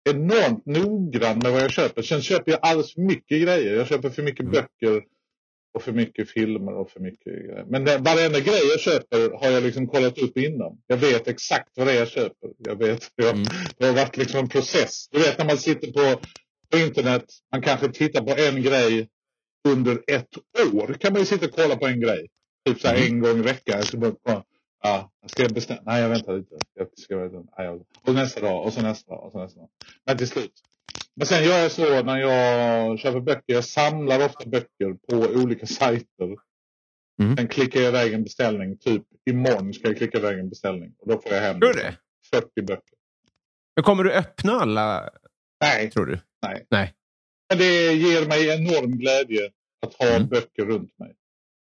[0.09, 2.01] enormt noggrann med vad jag köper.
[2.01, 3.75] Sen köper jag alldeles för mycket grejer.
[3.75, 4.51] Jag köper för mycket mm.
[4.51, 5.03] böcker
[5.73, 7.65] och för mycket filmer och för mycket grejer.
[7.67, 10.77] Men det, varenda grej jag köper har jag liksom kollat upp innan.
[10.87, 12.49] Jag vet exakt vad det är jag köper.
[12.57, 13.43] Jag vet, jag, mm.
[13.77, 15.07] Det har varit liksom en process.
[15.11, 16.21] Du vet när man sitter på,
[16.71, 19.09] på internet, man kanske tittar på en grej
[19.67, 20.37] under ett
[20.73, 20.93] år.
[20.99, 22.27] kan man ju sitta och kolla på en grej.
[22.65, 23.07] Typ så här mm.
[23.07, 23.83] en gång i veckan.
[24.83, 25.81] Ja, ska jag bestämma?
[25.85, 26.55] Nej, jag väntar lite.
[26.73, 27.15] Jag ska,
[27.57, 29.69] nej, och nästa dag och så nästa dag och så nästa dag.
[30.05, 30.53] Men till slut.
[31.15, 33.53] Men sen gör jag så när jag köper böcker.
[33.53, 36.37] Jag samlar ofta böcker på olika sajter.
[37.21, 37.37] Mm.
[37.37, 38.77] Sen klickar jag iväg en beställning.
[38.77, 40.93] Typ imorgon ska jag klicka iväg en beställning.
[40.99, 41.97] Och då får jag hem tror det?
[42.33, 42.97] 40 böcker.
[43.75, 45.09] Men kommer du öppna alla?
[45.61, 45.91] Nej.
[45.91, 46.19] Tror du?
[46.41, 46.65] Nej.
[46.69, 46.93] Nej.
[47.49, 49.49] Men det ger mig enorm glädje
[49.85, 50.27] att ha mm.
[50.27, 51.15] böcker runt mig.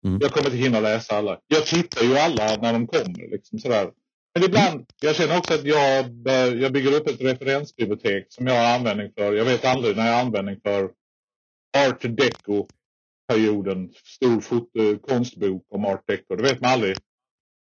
[0.05, 0.19] Mm.
[0.21, 1.39] Jag kommer inte hinna läsa alla.
[1.47, 3.31] Jag tittar ju alla när de kommer.
[3.31, 3.91] Liksom sådär.
[4.33, 6.05] Men ibland, jag känner också att jag,
[6.61, 9.33] jag bygger upp ett referensbibliotek som jag har användning för.
[9.33, 10.83] Jag vet aldrig när jag har användning för
[11.77, 13.93] art deco-perioden.
[14.03, 16.35] Stor foto, konstbok om art deco.
[16.35, 16.97] Det vet man aldrig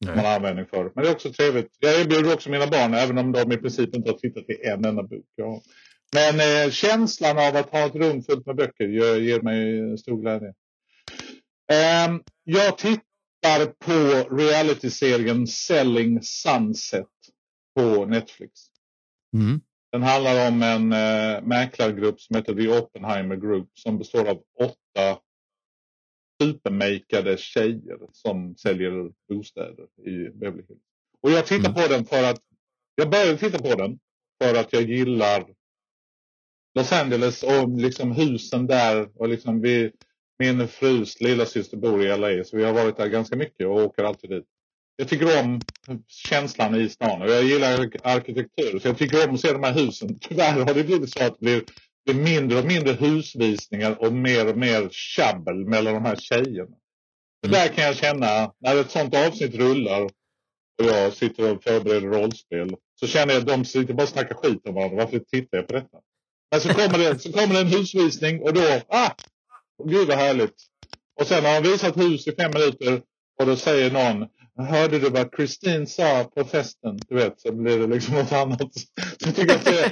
[0.05, 0.15] Nej.
[0.15, 0.91] man har användning för.
[0.95, 1.71] Men det är också trevligt.
[1.79, 4.85] Jag erbjuder också mina barn, även om de i princip inte har tittat i en
[4.85, 5.25] enda bok.
[5.35, 5.61] Ja.
[6.15, 10.21] Men eh, känslan av att ha ett rum fullt med böcker ger, ger mig stor
[10.21, 10.53] glädje.
[12.07, 17.07] Um, jag tittar på realityserien Selling Sunset
[17.75, 18.51] på Netflix.
[19.33, 19.61] Mm.
[19.91, 25.19] Den handlar om en uh, mäklargrupp som heter The Oppenheimer Group som består av åtta
[26.41, 30.81] supermakade tjejer som säljer bostäder i Beverly Hills.
[31.21, 31.73] Och jag tittar mm.
[31.73, 32.41] på den för att
[32.95, 33.99] jag började titta på den
[34.43, 35.45] för att jag gillar
[36.75, 39.91] Los Angeles och liksom husen där och liksom vi
[40.39, 43.75] min frus lilla syster bor i LA så vi har varit där ganska mycket och
[43.75, 44.45] åker alltid dit.
[44.97, 45.59] Jag tycker om
[46.07, 49.73] känslan i stan och jag gillar arkitektur så jag tycker om att se de här
[49.73, 50.19] husen.
[50.21, 51.63] Tyvärr har det blivit så att det blir,
[52.05, 56.75] det blir mindre och mindre husvisningar och mer och mer tjabbel mellan de här tjejerna.
[57.45, 62.07] Så där kan jag känna, när ett sånt avsnitt rullar och jag sitter och förbereder
[62.07, 64.97] rollspel så känner jag att de sitter bara och snackar skit om varandra.
[64.97, 65.97] Varför tittar jag på detta?
[66.51, 69.11] Men så kommer det, så kommer det en husvisning och då, ah,
[69.85, 70.55] Gud vad härligt.
[71.19, 73.01] Och sen har han visat hus i fem minuter
[73.39, 74.27] och då säger någon
[74.57, 76.99] Hörde du vad Christine sa på festen?
[77.09, 78.73] Du vet, så blir det liksom något annat.
[79.19, 79.91] Så jag tycker att det,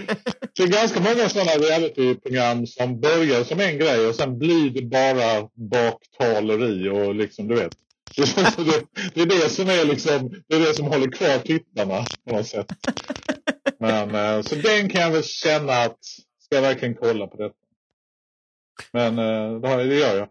[0.55, 4.81] det är ganska många sådana realityprogram som börjar som en grej och sen blir det
[4.81, 7.71] bara baktaleri och liksom, du vet.
[8.15, 12.35] Det, det, är det som är liksom, det är det som håller kvar tittarna på
[12.35, 12.67] något sätt.
[13.79, 15.99] Men, eh, så den kan jag väl känna att,
[16.53, 17.55] ska verkligen kolla på detta?
[18.91, 20.29] Men eh, det gör jag.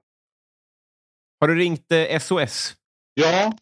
[1.40, 2.76] Har du ringt eh, SOS?
[3.14, 3.52] Ja.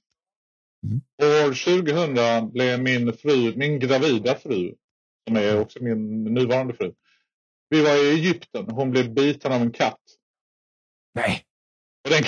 [0.87, 1.01] Mm.
[1.23, 1.83] År
[2.14, 4.75] 2000 blev min fru, min gravida fru,
[5.29, 5.62] som är mm.
[5.62, 6.92] också min nuvarande fru.
[7.68, 8.70] Vi var i Egypten.
[8.70, 10.01] Hon blev biten av en katt.
[11.14, 11.44] Nej.
[12.05, 12.23] Och den,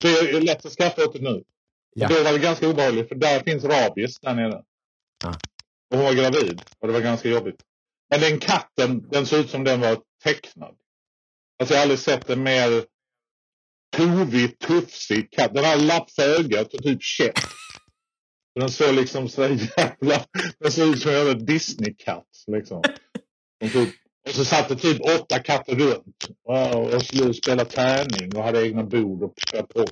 [0.00, 1.44] det är lätt att skratta åt det nu.
[1.94, 2.08] Ja.
[2.08, 4.64] Då var det ganska obehagligt för där finns rabies där nere.
[5.24, 5.34] Ja.
[5.90, 7.62] Och hon var gravid och det var ganska jobbigt.
[8.10, 10.74] Men den katten, den såg ut som den var tecknad.
[11.58, 12.84] Alltså jag har aldrig sett en mer
[13.96, 15.54] tovig, tufsig katt.
[15.54, 17.34] Den har lapp för ögat och typ käpp.
[18.54, 20.24] Den såg liksom så jävla...
[20.58, 22.28] Den såg ut som en Disney-katt.
[22.46, 22.78] Liksom.
[23.64, 23.94] Och, typ,
[24.26, 26.28] och så satt det typ åtta katter runt.
[26.48, 29.34] Wow, och skulle spela tärning och hade egna bord och
[29.74, 29.90] pock.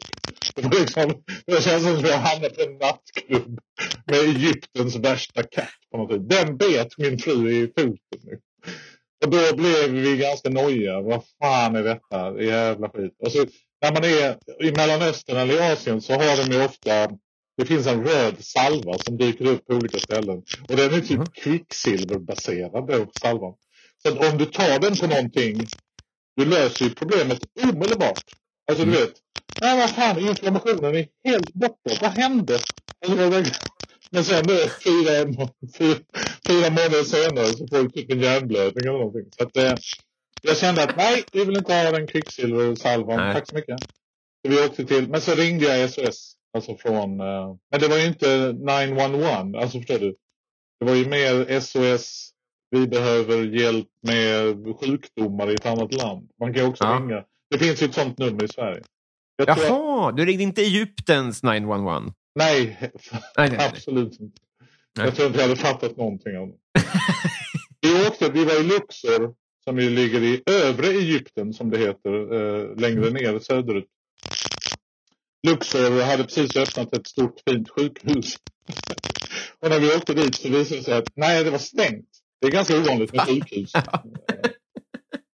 [0.54, 3.60] Det, var liksom, det känns som att jag hamnade på en nattklubb
[4.06, 5.68] med Egyptens värsta katt.
[5.90, 6.28] På något sätt.
[6.28, 7.96] Den bet min fru i foten.
[8.22, 8.38] Nu.
[9.24, 11.00] Och då blev vi ganska nojiga.
[11.00, 12.42] Vad fan är detta?
[12.42, 13.16] Jävla skit.
[13.18, 13.46] Och så,
[13.82, 17.10] när man är i Mellanöstern eller i Asien så har de ju ofta
[17.56, 20.42] det finns en röd salva som dyker upp på olika ställen.
[20.68, 21.26] Och den är typ mm.
[21.26, 23.54] kvicksilverbaserad då, salvan.
[24.06, 25.66] Så om du tar den på någonting,
[26.36, 28.24] du löser ju problemet omedelbart.
[28.70, 28.94] Alltså mm.
[28.94, 29.14] du vet,
[29.60, 31.90] nej vad fan, inflammationen är helt borta.
[32.00, 32.58] Vad hände?
[33.06, 33.42] Alltså,
[34.10, 35.12] men sen nu, fyra,
[35.78, 35.98] fyra,
[36.46, 39.32] fyra månader senare så får du typ en hjärnblödning eller någonting.
[39.38, 39.76] Så att, eh,
[40.42, 43.34] jag kände att nej, vi vill inte ha den kvicksilversalvan.
[43.34, 43.76] Tack så mycket.
[44.44, 46.36] Så vi åkte till, men så ringde jag SOS.
[46.54, 50.16] Alltså från, eh, men det var ju inte 911, alltså förstår du.
[50.80, 52.33] Det var ju mer SOS,
[52.74, 56.30] vi behöver hjälp med sjukdomar i ett annat land.
[56.40, 56.90] Man kan också Ja.
[57.02, 57.24] ringa.
[57.50, 58.82] Det finns ju ett sånt nummer i Sverige.
[59.36, 62.02] Jag tror att, Jaha, du ringde inte Egyptens 911?
[62.34, 62.90] nej, Nej,
[63.36, 63.68] nej, nej.
[63.72, 64.40] absolut inte.
[64.98, 65.06] Nej.
[65.06, 66.54] Jag tror inte jag hade fattat någonting av det.
[67.80, 69.34] vi, åkte, vi var i Luxor
[69.64, 73.86] som ju ligger i övre Egypten som det heter, eh, längre ner söderut.
[75.46, 78.36] Luxor hade precis öppnat ett stort fint sjukhus.
[79.60, 82.08] och när vi åkte dit så visade det sig att nej, det var stängt.
[82.44, 83.72] Det är ganska ovanligt med sjukhus.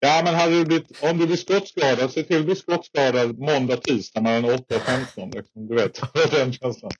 [0.02, 3.78] Ja, men hade du blivit, om du blir skottskadad, se till att bli skottskadad måndag,
[3.78, 5.30] tisdag mellan 8 och 15.
[5.30, 6.92] Liksom, du vet, den känslan.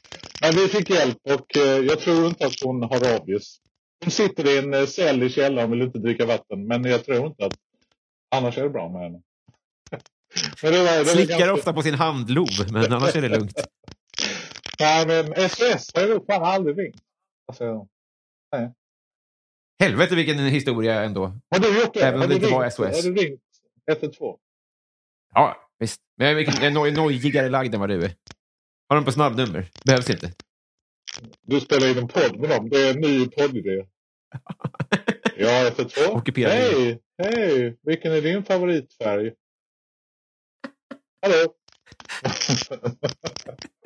[0.42, 3.58] Men vi fick hjälp och eh, jag tror inte att hon har rabies.
[4.04, 6.68] Hon sitter i en eh, cell i källaren och vill inte dricka vatten.
[6.68, 7.54] Men jag tror inte att...
[8.36, 9.22] Annars är det bra med henne.
[10.64, 13.68] men det var, det Slickar ganska- ofta på sin handlov, men annars är det lugnt.
[14.80, 17.02] Nej, men SOS har jag fan aldrig ringt.
[17.48, 17.88] Alltså,
[19.80, 21.26] Helvete vilken historia ändå.
[21.52, 22.02] har du gjort det?
[22.02, 22.80] Även om det inte var SOS.
[23.06, 23.42] Har du ringt
[23.92, 24.38] 112?
[25.34, 26.02] Ja, visst.
[26.18, 28.16] Men jag är noj- nojigare lagd än vad du är.
[28.90, 29.70] Har de på snabbnummer?
[29.86, 30.34] Behövs inte.
[31.42, 32.70] Du spelar in en podd med dem.
[32.70, 33.86] Det är en ny poddidé.
[35.42, 36.18] Ja, 112.
[36.18, 37.00] Ockuperad Hej!
[37.24, 37.78] Hej!
[37.84, 39.32] Vilken är din favoritfärg?
[41.22, 41.54] Hallå?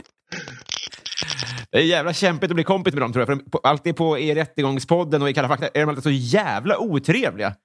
[1.73, 3.27] Det är jävla kämpigt att bli kompis med dem, tror jag.
[3.27, 6.09] För de- på- alltid på i Rättegångspodden och i Kalla fakta är de alltid så
[6.11, 7.55] jävla otrevliga.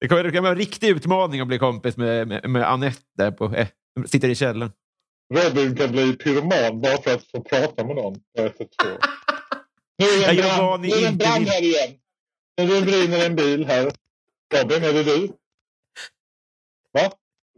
[0.00, 2.98] Det kan, det kan vara en riktig utmaning att bli kompis med, med, med Anette
[3.18, 3.68] där på, eh,
[4.06, 4.72] sitter i källaren.
[5.34, 8.66] Robin kan bli pyroman bara för att få prata med någon på 112.
[9.98, 11.90] Nu är det en brand, nu är en brand här igen.
[12.62, 13.90] Nu brinner en bil här.
[14.54, 15.26] Robin, är det du?
[16.92, 17.12] Va?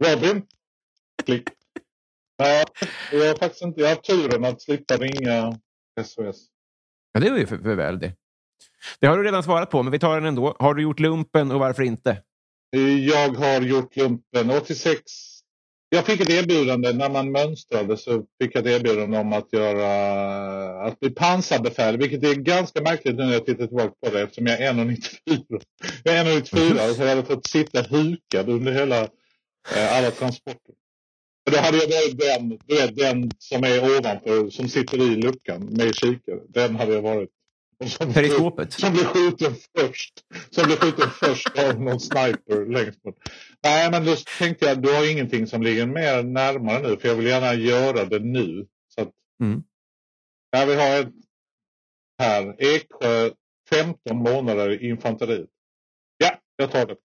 [0.05, 0.41] Robin?
[1.25, 1.43] Klick.
[2.39, 2.65] Nej,
[3.11, 3.81] jag har faktiskt inte.
[3.81, 5.59] Jag har turen att slippa ringa
[6.03, 6.47] SOS.
[7.11, 8.13] Ja, det är ju för, för väl det.
[8.99, 10.55] Det har du redan svarat på, men vi tar den ändå.
[10.59, 12.21] Har du gjort lumpen och varför inte?
[13.07, 15.01] Jag har gjort lumpen 86.
[15.89, 20.87] Jag fick ett erbjudande när man mönstrade så fick jag ett erbjudande om att göra
[20.87, 24.45] att bli pansarbefäl, vilket är ganska märkligt nu när jag tittar tillbaka på det eftersom
[24.45, 25.61] jag är 1,94.
[26.03, 29.01] Jag är 1,94 så jag hade fått sitta hukad under hela
[29.75, 30.73] eh, alla transporter.
[31.51, 35.65] Då hade jag varit den, du vet, den som är ovanför, som sitter i luckan
[35.65, 36.39] med kikare.
[36.49, 37.29] Den hade jag varit.
[37.87, 38.73] Som- Periskopet?
[38.73, 40.13] som blir skjuten först.
[40.49, 43.29] Som blir skjuten först av någon sniper längst bort.
[43.63, 47.15] Nej, men då tänkte jag, du har ingenting som ligger mer närmare nu, för jag
[47.15, 48.67] vill gärna göra det nu.
[48.95, 49.63] Så att, Mm.
[50.51, 51.09] Jag vill ha ett
[52.19, 53.29] här, Eksjö,
[53.69, 55.49] 15 månader i infanteriet.
[56.17, 56.95] Ja, jag tar det.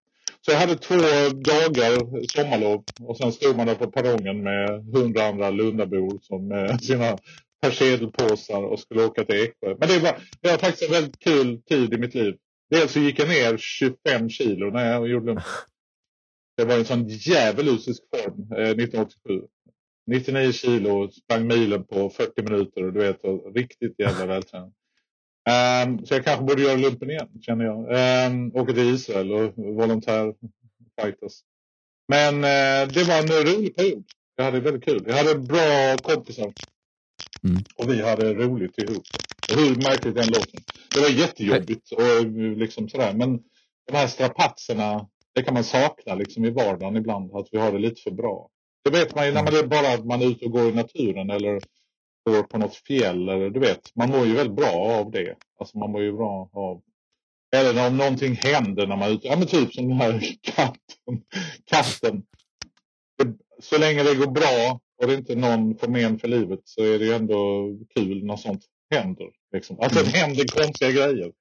[0.44, 0.94] Så jag hade två
[1.34, 6.70] dagar sommarlov och sen stod man där på perrongen med hundra andra Lundabor som med
[6.70, 7.18] eh, sina
[7.62, 9.76] persedelpåsar och skulle åka till Eksjö.
[9.78, 12.34] Men det var, det var faktiskt en väldigt kul tid i mitt liv.
[12.70, 15.44] Dels så gick jag ner 25 kilo när jag gjorde lumpen.
[16.56, 19.40] Det var en sån djävulusisk form eh, 1987.
[20.10, 24.72] 99 kilo, sprang milen på 40 minuter och du vet, och riktigt jävla vältränad.
[25.50, 27.78] Ehm, så jag kanske borde göra lumpen igen, känner jag.
[28.30, 30.34] Um, åka till Israel och volontär
[31.02, 31.40] fightas.
[32.08, 34.04] Men eh, det var en rolig period.
[34.36, 35.04] Jag hade väldigt kul.
[35.06, 36.52] Jag hade bra kompisar.
[37.44, 37.62] Mm.
[37.76, 39.02] Och vi hade roligt ihop.
[39.56, 40.60] Hur märkligt den låten.
[40.94, 43.12] Det var jättejobbigt och eh, liksom sådär.
[43.14, 43.40] Men
[43.86, 47.34] de här strapatserna, det kan man sakna liksom i vardagen ibland.
[47.34, 48.48] Att vi har det lite för bra.
[48.84, 50.74] Det vet man ju när man är bara att man är ute och går i
[50.74, 51.60] naturen eller
[52.24, 53.28] går på något fjäll.
[53.28, 55.36] Eller, du vet, man mår ju väldigt bra av det.
[55.58, 56.82] Alltså man mår ju bra av
[57.56, 59.26] eller om någonting händer när man är ute.
[59.26, 61.22] Ja men typ som den här katten.
[61.64, 62.22] katten.
[63.62, 66.98] Så länge det går bra och det inte någon får men för livet så är
[66.98, 69.30] det ju ändå kul när sånt händer.
[69.52, 69.80] Liksom.
[69.80, 71.32] Alltså det händer konstiga grejer.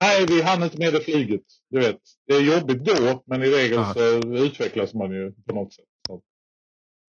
[0.00, 1.42] Nej, vi hann inte med det flyget.
[1.70, 5.72] Du vet, det är jobbigt då, men i regel så utvecklas man ju på något
[5.72, 5.84] sätt.
[6.06, 6.22] Så.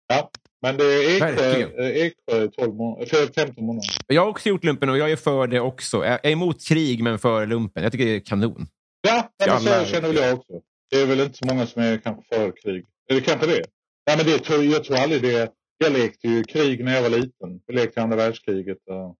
[0.08, 0.30] Ja,
[0.62, 3.88] men det är Eksjö, eh, Eksjö 12 må- för 15 månader.
[4.06, 6.04] Jag har också gjort lumpen och jag är för det också.
[6.04, 7.82] Jag är emot krig, men för lumpen.
[7.82, 8.66] Jag tycker det är kanon.
[9.02, 10.52] Ja, men så känner väl jag också.
[10.90, 12.84] Det är väl inte så många som är kanske för krig.
[13.10, 13.64] Eller kanske det.
[14.06, 14.30] Nej, men det
[14.64, 15.52] jag tror aldrig det.
[15.78, 17.60] Jag lekte ju krig när jag var liten.
[17.66, 18.78] Jag lekte andra världskriget.
[18.86, 19.16] Och,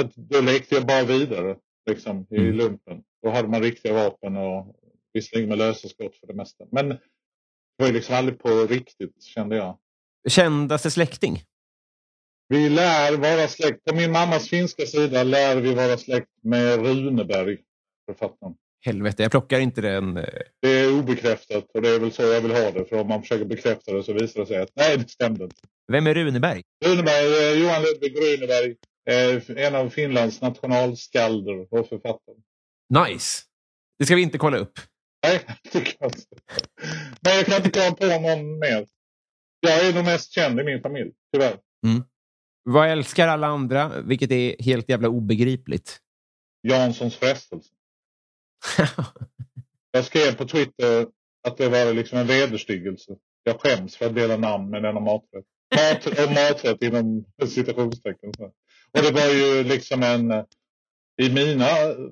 [0.00, 1.56] så då lekte jag bara vidare
[1.90, 2.52] liksom, i Mm.
[2.56, 3.02] lumpen.
[3.22, 4.76] Då hade man riktiga vapen och
[5.12, 6.64] visserligen med lösa skott för det mesta.
[6.72, 6.98] Men det
[7.78, 9.78] var ju liksom aldrig på riktigt kände jag.
[10.28, 11.42] Kändaste släkting?
[12.48, 13.84] Vi lär vara släkt.
[13.84, 17.58] På min mammas finska sida lär vi vara släkt med Runeberg,
[18.06, 18.54] författaren.
[18.86, 20.16] Helvete, jag plockar inte den.
[20.16, 20.24] eh,
[20.62, 22.84] Det är obekräftat och det är väl så jag vill ha det.
[22.84, 25.56] För om man försöker bekräfta det så visar det sig att nej, det stämde inte.
[25.92, 26.62] Vem är Runeberg?
[26.84, 28.74] Runeberg, eh, Johan Ludvig Runeberg,
[29.10, 32.36] eh, en av Finlands nationalskalder och författare.
[33.08, 33.42] Nice.
[33.98, 34.78] Det ska vi inte kolla upp.
[35.26, 36.26] Nej, det tycker jag inte.
[37.20, 38.86] Men jag kan inte komma på någon mer.
[39.64, 41.56] Jag är nog mest känd i min familj, tyvärr.
[42.62, 45.98] Vad älskar alla andra, vilket är helt jävla obegripligt?
[46.62, 47.70] Janssons frestelse.
[49.92, 51.06] Jag skrev på Twitter
[51.48, 53.12] att det var liksom en vederstyggelse.
[53.42, 55.44] Jag skäms för att dela namn med denna maträtt.
[55.74, 58.32] Mat, och maträtt inom citationstecken.
[58.92, 60.30] Och det var ju liksom en,
[61.22, 61.66] i mina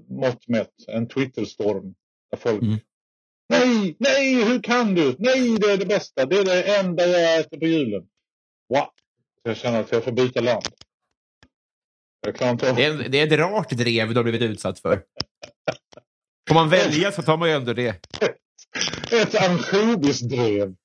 [0.08, 1.94] mått mätt, en Twitterstorm.
[2.30, 2.78] Där folk, Mm.
[3.52, 5.16] Nej, nej, hur kan du?
[5.18, 6.26] Nej, det är det bästa.
[6.26, 8.02] Det är det enda jag äter på julen.
[8.68, 8.88] Wow.
[9.42, 10.66] Jag känner att jag får byta land.
[12.26, 14.78] Jag klarar inte av Det är, det är ett rart drev du har blivit utsatt
[14.78, 15.02] för.
[16.48, 17.88] Får man välja så tar man ju ändå det.
[19.12, 20.74] ett ansjovisdrev.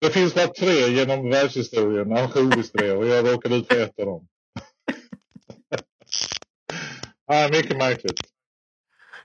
[0.00, 4.28] Det finns bara tre genom världshistorien ansjovisdrev och jag råkade ut för ett av dem.
[7.26, 8.20] ah, mycket märkligt.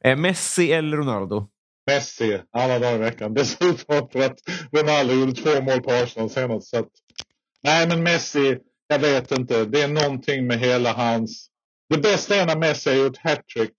[0.04, 1.48] Eh, Messi eller Ronaldo?
[1.88, 3.34] Messi alla dagar i veckan.
[3.34, 4.40] Dessutom för att
[4.72, 6.70] Ronaldo gjorde två mål på Arsenal senast.
[6.70, 6.90] Så att,
[7.64, 9.66] nej, men Messi, jag vet inte.
[9.66, 11.48] Det är någonting med hela hans...
[11.90, 13.74] Det bästa är när Messi har gjort hattrick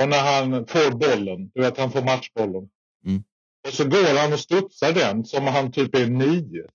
[0.00, 1.50] och när han får bollen.
[1.54, 2.68] Du vet, han får matchbollen.
[3.06, 3.22] Mm.
[3.68, 6.66] Och så går han och studsar den som han typ är nio.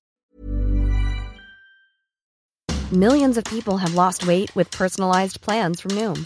[2.91, 6.25] Millions of people have lost weight with personalized plans from Noom,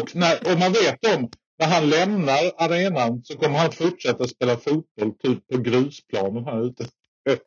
[0.00, 4.28] Och, när, och man vet om, när han lämnar arenan så kommer han att fortsätta
[4.28, 6.86] spela fotboll typ på grusplanen här ute.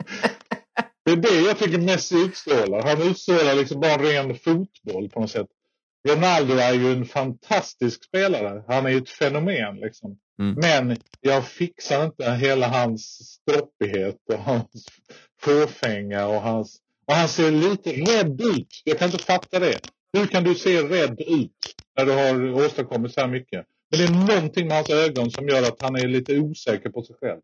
[1.06, 2.84] Det är det jag tycker Messi utstrålar.
[2.84, 5.48] Han utstrålar liksom bara ren fotboll på något sätt.
[6.08, 8.64] Ronaldo är ju en fantastisk spelare.
[8.68, 10.18] Han är ju ett fenomen liksom.
[10.40, 10.56] Mm.
[10.62, 14.86] Men jag fixar inte hela hans stroppighet och hans
[15.42, 16.78] fåfänga och hans...
[17.08, 18.82] Och han ser lite rädd ut.
[18.84, 19.80] Jag kan inte fatta det.
[20.14, 23.66] Hur kan du se rädd ut när du har åstadkommit så här mycket?
[23.92, 27.04] Men det är någonting med hans ögon som gör att han är lite osäker på
[27.04, 27.42] sig själv.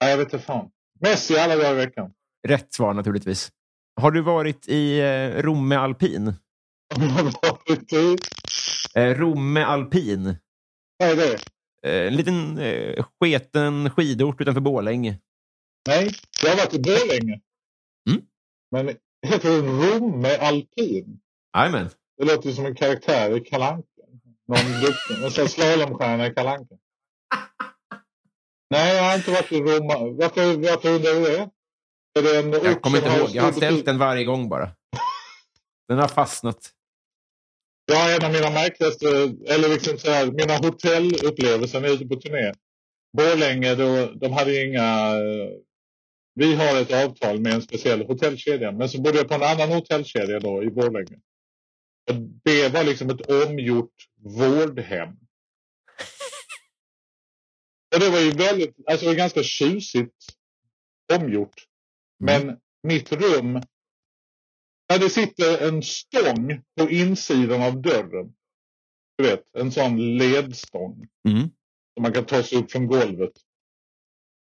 [0.00, 0.70] Nej, jag vet inte fan.
[1.00, 2.12] Messi alla dagar i veckan.
[2.48, 3.52] Rätt svar naturligtvis.
[4.00, 6.34] Har du varit i eh, Romme Alpin?
[8.94, 10.36] Eh, Romme Alpin.
[10.98, 11.38] Vad är det?
[11.86, 15.18] Eh, en liten eh, sketen skidort utanför Borlänge.
[15.88, 16.10] Nej,
[16.42, 17.40] jag har varit i Borlänge.
[18.10, 18.22] Mm.
[18.70, 18.96] Men
[19.26, 21.20] heter det Romme Alpin?
[21.56, 21.90] Jajamän.
[22.18, 23.84] Det låter som en karaktär i Kalle Anka.
[24.48, 26.74] Någon duktig, en sån slalomstjärna i Kalle Anka.
[28.70, 29.94] Nej, jag har inte varit i Roma.
[29.98, 31.50] Varför, varför undrar du det?
[32.18, 33.28] Är det en Jag kommer inte har ihåg.
[33.32, 34.70] Jag har ställt den varje gång bara.
[35.88, 36.70] Den har fastnat.
[37.92, 39.06] Ja, en av mina märkligaste,
[39.46, 42.52] eller liksom så här, mina hotellupplevelser när jag är ute på turné.
[43.16, 44.84] Borlänge, då, de hade inga...
[45.14, 45.50] eh,
[46.34, 49.68] Vi har ett avtal med en speciell hotellkedja, men så bodde jag på en annan
[49.72, 51.18] hotellkedja då i Borlänge.
[52.44, 55.16] Det var liksom ett omgjort vårdhem.
[57.94, 60.16] Och det var ju väldigt, alltså det var ganska tjusigt
[61.12, 61.66] omgjort.
[62.18, 63.52] Men mitt rum,
[64.88, 68.34] där det sitter en stång på insidan av dörren.
[69.18, 71.40] Du vet, en sån ledstång Mm.
[71.94, 73.32] som man kan ta sig upp från golvet.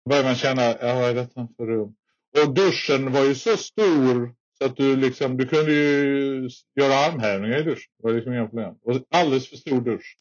[0.04, 1.94] Då börjar man känna, ja, vad är detta för rum?
[2.38, 6.50] Och duschen var ju så stor så att du liksom, du kunde ju
[6.80, 7.92] göra armhävningar i duschen.
[7.98, 8.74] Det var liksom inga problem.
[8.82, 10.16] Och alldeles för stor dusch.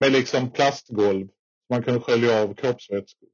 [0.00, 1.28] Med liksom plastgolv.
[1.70, 3.28] Man kunde skölja av kroppsvätskor.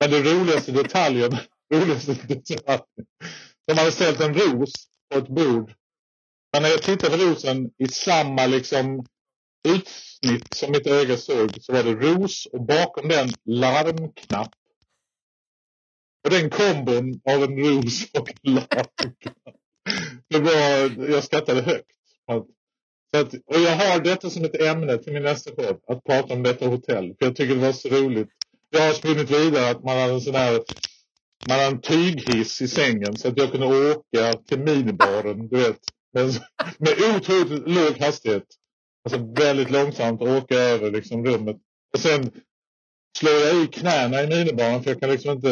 [0.00, 1.30] Men den roligaste detaljen,
[1.74, 3.06] roligaste detaljen.
[3.66, 4.72] De hade ställt en ros
[5.10, 5.74] på ett bord.
[6.52, 9.06] Men när jag tittade på rosen i samma liksom
[9.68, 14.54] utsnitt som mitt öga såg så var det ros och bakom den larmknapp.
[16.30, 19.56] Den kombon av en ros och en larmknapp.
[20.28, 21.86] Det var, jag skrattade högt.
[23.10, 26.34] Så att, och jag har detta som ett ämne till min nästa podd, att prata
[26.34, 27.14] om detta hotell.
[27.18, 28.28] För jag tycker det var så roligt.
[28.70, 30.60] Jag har spunnit vidare att man hade en sån här
[31.48, 35.78] man hade en tyghiss i sängen så att jag kunde åka till minibaren, du vet.
[36.12, 36.26] Med,
[36.78, 38.46] med otroligt låg hastighet.
[39.04, 41.56] Alltså väldigt långsamt åka över liksom rummet.
[41.94, 42.30] Och sen
[43.18, 45.48] slår jag i knäna i minibaren för jag kan liksom inte,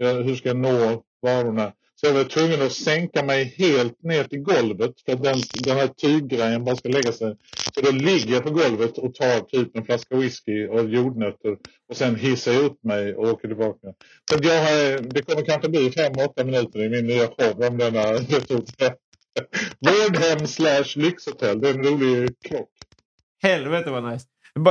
[0.00, 1.72] hur ska jag nå varorna?
[1.96, 5.76] Så jag var tvungen att sänka mig helt ner till golvet för att den, den
[5.76, 7.36] här tyggrejen bara ska lägga sig.
[7.74, 11.56] Så då ligger jag på golvet och tar typ en flaska whisky och jordnötter
[11.88, 13.88] och sen hissar jag upp mig och åker tillbaka.
[14.30, 17.78] Så jag har, det kommer kanske bli fem, åtta minuter i min nya show om
[17.78, 18.04] denna
[19.80, 21.60] Vårdhem slash lyxhotell.
[21.60, 22.73] Det är en rolig krock.
[23.44, 24.26] Helvete vad nice.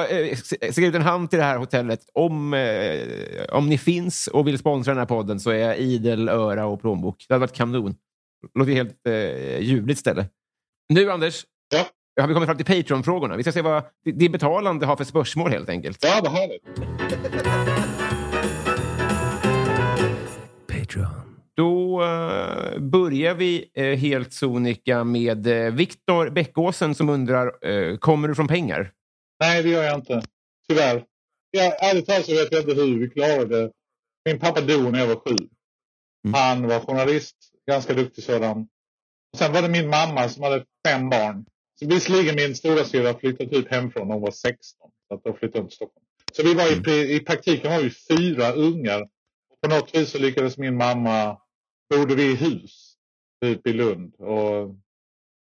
[0.09, 0.38] Eh,
[0.71, 1.99] skriv ut en hand till det här hotellet.
[2.13, 6.30] Om, eh, om ni finns och vill sponsra den här podden så är jag idel
[6.30, 7.26] öra och plånbok.
[7.28, 7.95] Det hade varit kanon.
[8.53, 10.26] Låter helt eh, ljuvligt ställe.
[10.89, 11.86] Nu, Anders, ja.
[12.21, 13.36] har vi kommit fram till Patreon-frågorna.
[13.36, 15.97] Vi ska se vad det betalande har för spörsmål helt enkelt.
[16.01, 16.63] Ja, vad härligt.
[21.94, 28.36] Då uh, börjar vi uh, helt sonika med uh, Viktor Bäckåsen som undrar, kommer du
[28.36, 28.91] från pengar?
[29.39, 30.22] Nej, det gör jag inte.
[30.70, 31.04] Tyvärr.
[31.52, 33.72] Jag, ärligt talat så vet jag inte hur vi klarade det.
[34.26, 35.36] Min pappa dog när jag var sju.
[36.28, 36.34] Mm.
[36.34, 37.36] Han var journalist,
[37.68, 38.68] ganska duktig sådan.
[39.34, 41.46] Och sen var det min mamma som hade fem barn.
[41.80, 44.89] Så visserligen min stora syra flyttade typ hemifrån när hon var 16.
[45.08, 46.06] Så att då flyttade hon till Stockholm.
[46.34, 47.12] Så vi var i, mm.
[47.12, 49.02] i praktiken var vi fyra ungar.
[49.02, 51.38] Och på något vis så lyckades min mamma,
[51.90, 52.94] bodde vi i hus
[53.42, 54.16] typ i Lund.
[54.16, 54.76] Och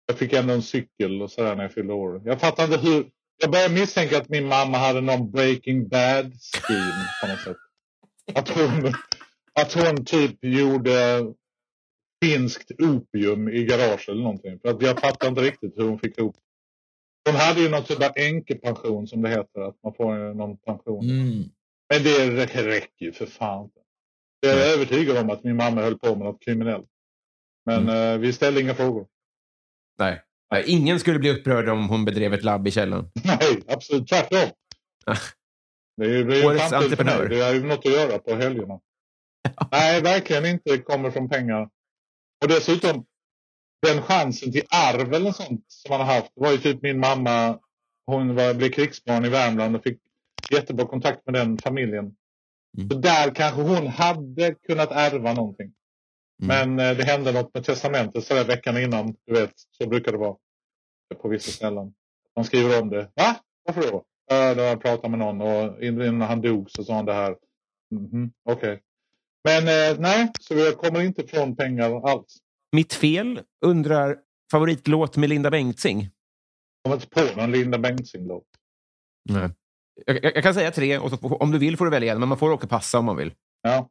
[0.06, 2.22] jag fick ändå en cykel och sådär när jag fyllde år.
[2.26, 7.28] Jag fattar inte hur, jag börjar misstänka att min mamma hade någon Breaking Bad-scheme på
[7.28, 7.58] något sätt.
[8.36, 8.94] Att hon,
[9.54, 11.26] att hon typ gjorde
[12.24, 14.60] finskt opium i garaget eller någonting.
[14.60, 16.36] För att jag fattar inte riktigt hur hon fick ihop.
[17.26, 19.62] Hon hade ju någon typ av änkepension som det heter.
[19.62, 21.10] Att man får någon pension.
[21.10, 21.44] Mm.
[21.90, 23.70] Men det räcker ju för fan.
[24.44, 26.88] Jag är övertygad om att min mamma höll på med något kriminellt.
[27.66, 28.14] Men mm.
[28.14, 29.08] eh, vi ställde inga frågor.
[30.00, 30.22] Nej.
[30.66, 33.12] Ingen skulle bli upprörd om hon bedrev ett labb i källaren.
[33.24, 34.50] Nej, absolut tvärtom.
[35.98, 37.30] Det är, det är Årets entreprenör.
[37.30, 38.80] Det är ju något att göra på helgerna.
[39.72, 41.70] Nej, verkligen inte kommer från pengar.
[42.44, 43.06] Och dessutom,
[43.82, 47.60] den chansen till arv eller sånt som man har haft var ju typ min mamma.
[48.06, 50.00] Hon var, blev krigsbarn i Värmland och fick
[50.52, 52.16] jättebra kontakt med den familjen.
[52.78, 52.90] Mm.
[52.90, 55.74] Så där kanske hon hade kunnat ärva någonting.
[56.44, 56.76] Mm.
[56.76, 59.16] Men eh, det hände något med testamentet så där veckan innan.
[59.26, 60.36] Du vet, så brukar det vara
[61.22, 61.94] på vissa ställen.
[62.36, 63.12] Man skriver om det.
[63.16, 63.36] Va?
[63.66, 64.06] Varför då?
[64.32, 67.36] Äh, då jag pratat med någon och innan han dog så sa han det här.
[67.92, 68.32] Mm -hmm.
[68.44, 68.72] Okej.
[68.72, 68.80] Okay.
[69.44, 72.38] Men eh, nej, så vi kommer inte från pengar alls.
[72.72, 74.18] Mitt fel undrar
[74.52, 76.02] favoritlåt med Linda Bengtzing?
[76.02, 76.12] Jag
[76.84, 78.48] kommer inte på någon Linda Bengtzing-låt.
[79.30, 79.50] Nej.
[80.06, 82.30] Jag, jag, jag, kan säga tre och så, om du vill får du välja men
[82.30, 83.34] man får också passa om man vill.
[83.62, 83.90] Ja.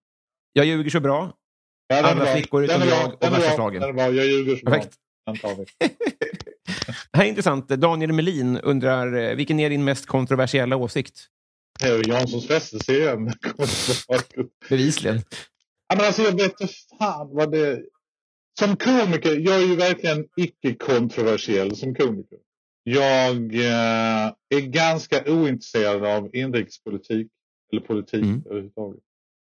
[0.53, 1.33] Jag ljuger så bra.
[1.87, 3.63] Ja, Andra flickor utom jag och värsta.
[3.95, 4.97] Jag ljuger så Perfekt.
[5.25, 5.35] bra.
[5.35, 5.65] Den tar vi.
[7.13, 7.69] Det här är intressant.
[7.69, 11.29] Daniel Melin undrar, eh, vilken är din mest kontroversiella åsikt?
[12.07, 13.33] Janssons frestelse igen.
[14.69, 15.23] Bevisligen.
[15.89, 17.83] Ja, men alltså, jag vet inte fan vad det...
[18.59, 22.39] Som komiker, jag är ju verkligen icke-kontroversiell som komiker.
[22.83, 27.29] Jag eh, är ganska ointresserad av inrikespolitik
[27.73, 28.43] eller politik mm.
[28.47, 29.01] överhuvudtaget.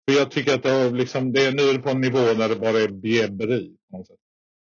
[0.08, 2.78] För jag tycker att det, liksom, det är nu på en nivå där det bara
[2.78, 3.76] är bjäbberi.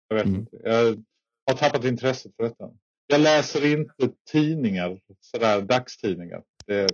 [0.08, 0.40] Jag vet mm.
[0.40, 0.56] inte.
[0.64, 1.04] Jag
[1.46, 2.70] har tappat intresset för detta.
[3.06, 6.42] Jag läser inte tidningar, sådär dagstidningar.
[6.66, 6.88] Det,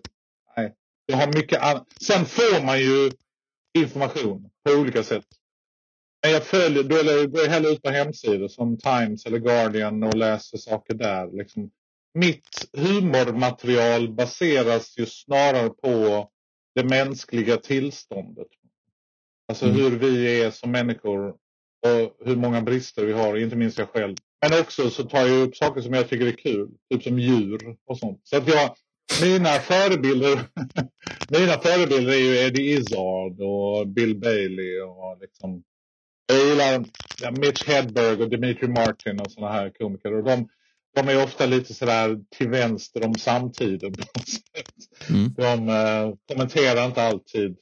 [0.56, 0.74] nej.
[1.06, 1.86] Jag har mycket annat.
[2.02, 3.10] Sen får man ju
[3.78, 5.26] information på olika sätt.
[6.30, 6.94] Jag följer, då
[7.28, 11.32] går jag hellre ut på hemsidor som Times eller Guardian och läser saker där.
[11.32, 11.70] Liksom.
[12.14, 16.28] Mitt humormaterial baseras ju snarare på
[16.74, 18.46] det mänskliga tillståndet.
[19.48, 19.76] Alltså mm.
[19.76, 21.28] hur vi är som människor
[21.86, 24.16] och hur många brister vi har, inte minst jag själv.
[24.42, 27.76] Men också så tar jag upp saker som jag tycker är kul, typ som djur
[27.86, 28.20] och sånt.
[28.22, 28.76] Så att jag,
[29.22, 30.40] mina förebilder,
[31.28, 35.62] mina förebilder är ju Eddie Izzard och Bill Bailey och liksom
[36.26, 36.84] jag gillar
[37.30, 40.14] Mitch Hedberg och Dimitri Martin och sådana här komiker.
[40.14, 40.48] Och de,
[40.94, 43.94] de är ofta lite sådär till vänster om samtiden.
[45.08, 45.32] Mm.
[45.36, 47.56] De eh, kommenterar inte alltid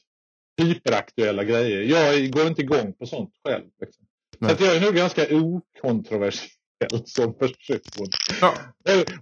[0.63, 1.83] hyperaktuella grejer.
[1.83, 3.65] Jag går inte igång på sånt själv.
[3.81, 4.05] Liksom.
[4.39, 6.51] Så att jag är nog ganska okontroversiell
[7.05, 8.07] som person.
[8.41, 8.55] Ja.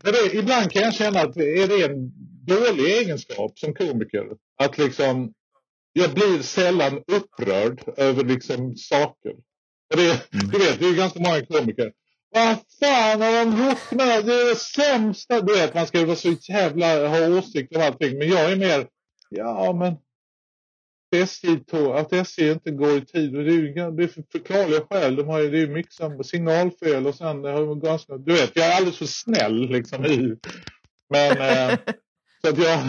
[0.02, 2.12] Men det, ibland kan jag känna att är det en
[2.46, 4.26] dålig egenskap som komiker.
[4.58, 5.32] Att liksom,
[5.98, 9.32] jag blir sällan upprörd över liksom saker.
[9.94, 10.48] Det, mm.
[10.50, 11.92] Du vet, det är ganska många komiker.
[12.30, 14.34] Vad fan har de gjort med det?
[14.34, 15.40] är det sämsta.
[15.40, 18.18] Du vet, man ska ju vara så jävla ha åsikter om allting.
[18.18, 18.86] Men jag är mer,
[19.30, 19.96] ja men
[21.22, 21.60] SJ
[21.94, 23.32] att SJ inte går i tid.
[23.32, 25.16] Det är ju det är för förklarliga skäl.
[25.16, 28.50] De har ju, det är ju mycket signalfel och sen har de ganska, du vet,
[28.54, 30.36] jag är alldeles för snäll liksom i.
[31.10, 31.78] Men eh,
[32.40, 32.80] så att jag,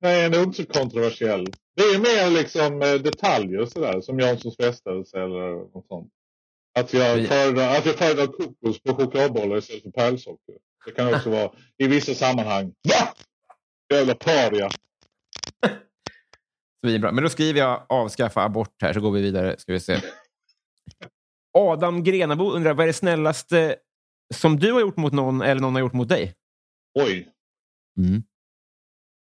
[0.00, 1.46] jag är nog inte så kontroversiell.
[1.76, 6.12] Det är mer liksom eh, detaljer sådär som Janssons frestelse eller något sånt.
[6.78, 10.54] Att jag föredrar, att jag föredrar kokos på chokladbollar istället för pärlsocker.
[10.86, 12.72] Det kan också vara i vissa sammanhang.
[12.88, 13.14] Va?
[13.94, 14.70] Jävla paria.
[16.86, 17.12] Svinbra.
[17.12, 19.58] Men då skriver jag avskaffa abort här så går vi vidare.
[19.58, 19.96] Ska vi se.
[21.58, 23.76] Adam Grenabo undrar vad är det snällaste
[24.34, 26.34] som du har gjort mot någon eller någon har gjort mot dig?
[26.98, 27.28] Oj.
[28.00, 28.22] Mm.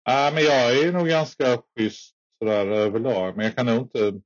[0.08, 3.36] Äh, men jag är nog ganska schysst sådär överlag.
[3.36, 4.20] Men jag kan nog inte...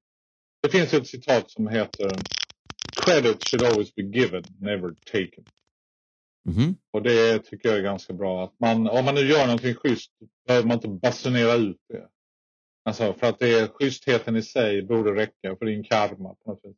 [0.62, 2.10] Det finns ett citat som heter
[3.04, 5.44] Credit should always be given, never taken.
[6.44, 6.76] Mhm.
[6.92, 8.44] Och det tycker jag är ganska bra.
[8.44, 10.12] Att man, om man nu gör någonting schysst
[10.46, 12.08] behöver man inte basunera ut det.
[12.84, 16.60] Alltså för att det är schystheten i sig borde räcka för din karma på något
[16.60, 16.76] sätt.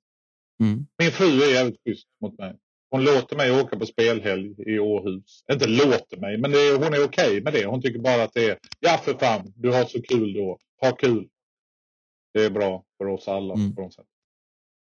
[0.61, 0.87] Mm.
[0.99, 2.59] Min fru är jävligt schysst mot mig.
[2.91, 5.45] Hon låter mig åka på spelhelg i Åhus.
[5.53, 7.67] Inte låter mig, men det hon är okej med det.
[7.67, 10.59] Hon tycker bara att det är, ja för fan, du har så kul då.
[10.81, 11.29] Ha kul.
[12.35, 13.75] Det är bra för oss alla Mm.
[13.75, 14.07] på något sätt.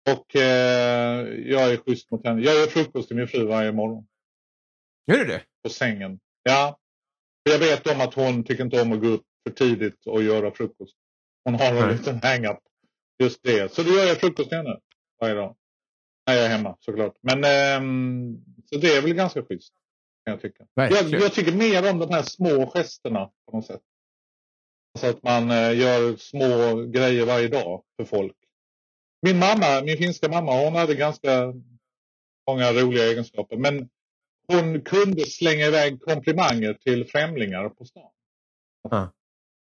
[0.09, 2.41] Och eh, jag är schysst mot henne.
[2.41, 4.07] Jag gör frukost till min fru varje morgon
[5.11, 5.41] Gör du det?
[5.63, 6.19] på sängen.
[6.43, 6.79] Ja,
[7.45, 10.23] För jag vet om att hon tycker inte om att gå upp för tidigt och
[10.23, 10.95] göra frukost.
[11.43, 12.59] Hon har en liten hang-up.
[13.23, 13.71] Just det.
[13.73, 14.79] Så då gör jag frukost till henne
[15.21, 15.55] varje dag.
[16.27, 17.17] När jag är hemma såklart.
[17.21, 19.73] Men ehm, så det är väl ganska schysst.
[20.23, 20.65] Jag tycka.
[20.73, 23.81] Jag, jag tycker mer om de här små gesterna på något sätt.
[24.93, 28.35] Alltså att man eh, gör små grejer varje dag för folk.
[29.21, 31.53] Min mamma, min finska mamma, hon hade ganska
[32.49, 33.57] många roliga egenskaper.
[33.57, 33.89] Men
[34.47, 38.11] hon kunde slänga iväg komplimanger till främlingar på stan.
[38.89, 39.13] Ja.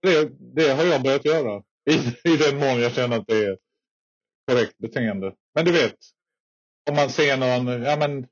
[0.02, 1.62] Det, det har jag börjat göra.
[1.90, 1.94] I,
[2.32, 3.58] I den mån jag känner att det är
[4.50, 5.34] korrekt beteende.
[5.54, 5.96] Men du vet,
[6.90, 8.26] om man ser någon, ja men,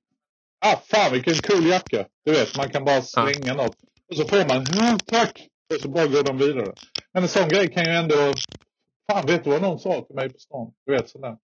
[0.67, 2.07] ah fan vilken cool jacka.
[2.25, 3.77] Du vet, man kan bara slänga något.
[4.09, 5.49] Och så får man, ja tack.
[5.75, 6.73] Och så bara går de vidare.
[7.13, 8.35] Men en sån grej kan ju ändå,
[9.13, 10.73] fan vet du vad någon sa till mig på stan?
[10.87, 11.37] Du vet sådär.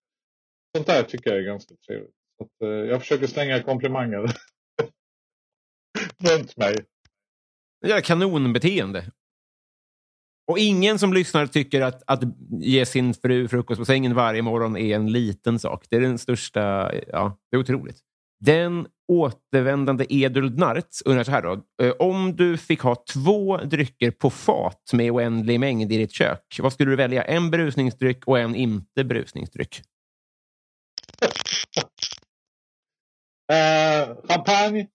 [0.76, 2.14] Sånt där tycker jag är ganska trevligt.
[2.38, 4.18] Så att, eh, jag försöker slänga komplimanger
[6.18, 6.74] runt mig.
[7.80, 9.10] Det är kanonbeteende.
[10.46, 12.22] Och ingen som lyssnar tycker att, att
[12.60, 15.86] ge sin fru frukost på sängen varje morgon är en liten sak.
[15.90, 16.94] Det är den största...
[17.06, 17.96] Ja, det är otroligt.
[18.40, 21.64] Den återvändande Edul Narts undrar så här då.
[21.82, 26.58] Eh, Om du fick ha två drycker på fat med oändlig mängd i ditt kök,
[26.62, 27.22] vad skulle du välja?
[27.24, 29.82] En berusningsdryck och en inte berusningsdryck?
[33.52, 34.88] Eh, champagne.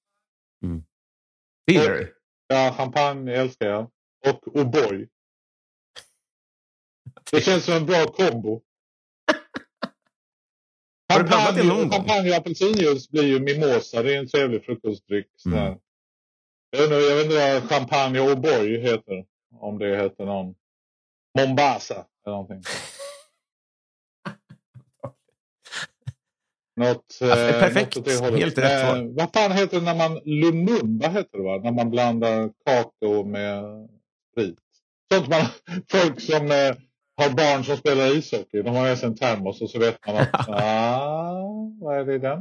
[1.67, 2.15] Det gillar du?
[2.47, 3.89] Ja, champagne älskar jag.
[4.27, 5.07] Och O'boy.
[7.31, 8.61] Det känns som en bra kombo.
[11.11, 14.03] Champagne, och apelsinjuice blir ju mimosa.
[14.03, 15.27] Det är en trevlig frukostdryck.
[15.45, 15.77] Mm.
[16.69, 19.25] Jag, vet inte, jag vet inte vad champagne och O'boy heter.
[19.59, 20.55] Om det heter någon
[21.37, 22.61] Mombasa eller någonting.
[26.75, 27.95] Något, eh, perfekt.
[27.95, 28.37] något åt det.
[28.37, 28.97] Helt rätt svar.
[28.97, 30.19] Eh, vad fan heter det när man...
[30.25, 31.57] Lumumba heter det va?
[31.63, 33.63] När man blandar kakao med
[34.31, 34.59] sprit.
[35.13, 35.45] Sånt man,
[35.91, 36.75] folk som eh,
[37.19, 38.61] har barn som spelar ishockey.
[38.61, 40.49] De har med sig en termos och så vet man att...
[40.49, 42.39] ah, vad är det i den?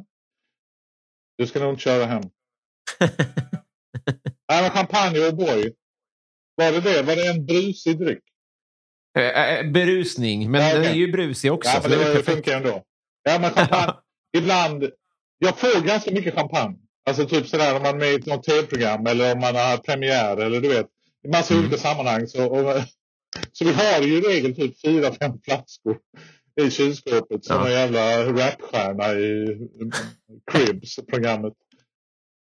[1.38, 2.22] Du ska nog inte köra hem.
[4.48, 5.72] Nej, men champagne och O'boy.
[6.54, 7.02] Var det det?
[7.02, 8.22] Var det en brusig dryck?
[9.18, 10.92] Eh, Berusning, men Ja, den okej.
[10.92, 11.70] är ju brusig också.
[11.74, 12.82] Ja, men det det funkar ändå.
[13.22, 13.92] Ja, men champagne.
[14.38, 14.84] ibland.
[15.38, 16.76] Jag får ganska mycket champagne.
[17.08, 20.36] Alltså typ sådär om man är med i något tv-program eller om man har premiär
[20.36, 20.86] eller du vet.
[21.24, 21.66] I massa Mm.
[21.66, 22.26] olika sammanhang.
[22.26, 22.82] Så, och,
[23.52, 25.98] så vi har ju i regel typ fyra, fem flaskor
[26.60, 27.66] i kylskåpet som Ja.
[27.66, 29.58] en jävla rapstjärna i
[30.52, 31.54] Cribs-programmet.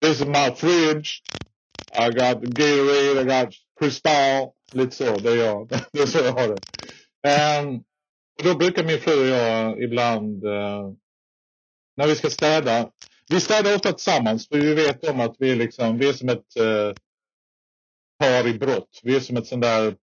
[0.03, 1.09] This is my fridge.
[1.99, 4.51] I got Gatorade, I got Cristal.
[4.73, 5.69] Lite så, det är jag.
[5.93, 6.61] Det är så jag har det.
[8.39, 10.93] Och då brukar min fru och jag ibland eh,
[11.97, 12.91] när vi ska städa.
[13.29, 16.29] Vi städar ofta tillsammans för vi vet om att vi är, liksom, vi är som
[16.29, 16.93] ett eh,
[18.19, 19.01] par i brott.
[19.03, 19.97] Vi är som ett sånt där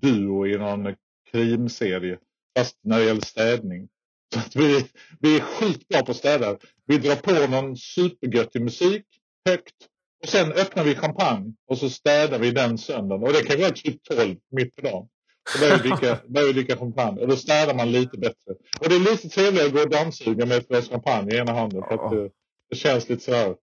[0.00, 0.94] duo i någon
[1.30, 2.18] krimserie.
[2.58, 3.88] Fast när det gäller städning.
[4.34, 4.86] Så att vi,
[5.20, 6.56] vi är sjukt bra på att städa.
[6.86, 9.04] Vi drar på någon supergöttig musik
[9.48, 9.74] högt.
[10.22, 13.26] Och sen öppnar vi champagne och så städar vi den söndagen.
[13.26, 15.08] Och det kan vara typ 12 mitt på dagen.
[15.54, 17.20] Och börjar dricka, börjar dricka champagne.
[17.20, 18.52] Och då städar man lite bättre.
[18.80, 21.52] Och det är lite trevligare att gå och dammsuga med ett glas champagne i ena
[21.52, 21.82] handen.
[21.82, 22.26] För att, eh,
[22.70, 23.56] Det känns lite sådär.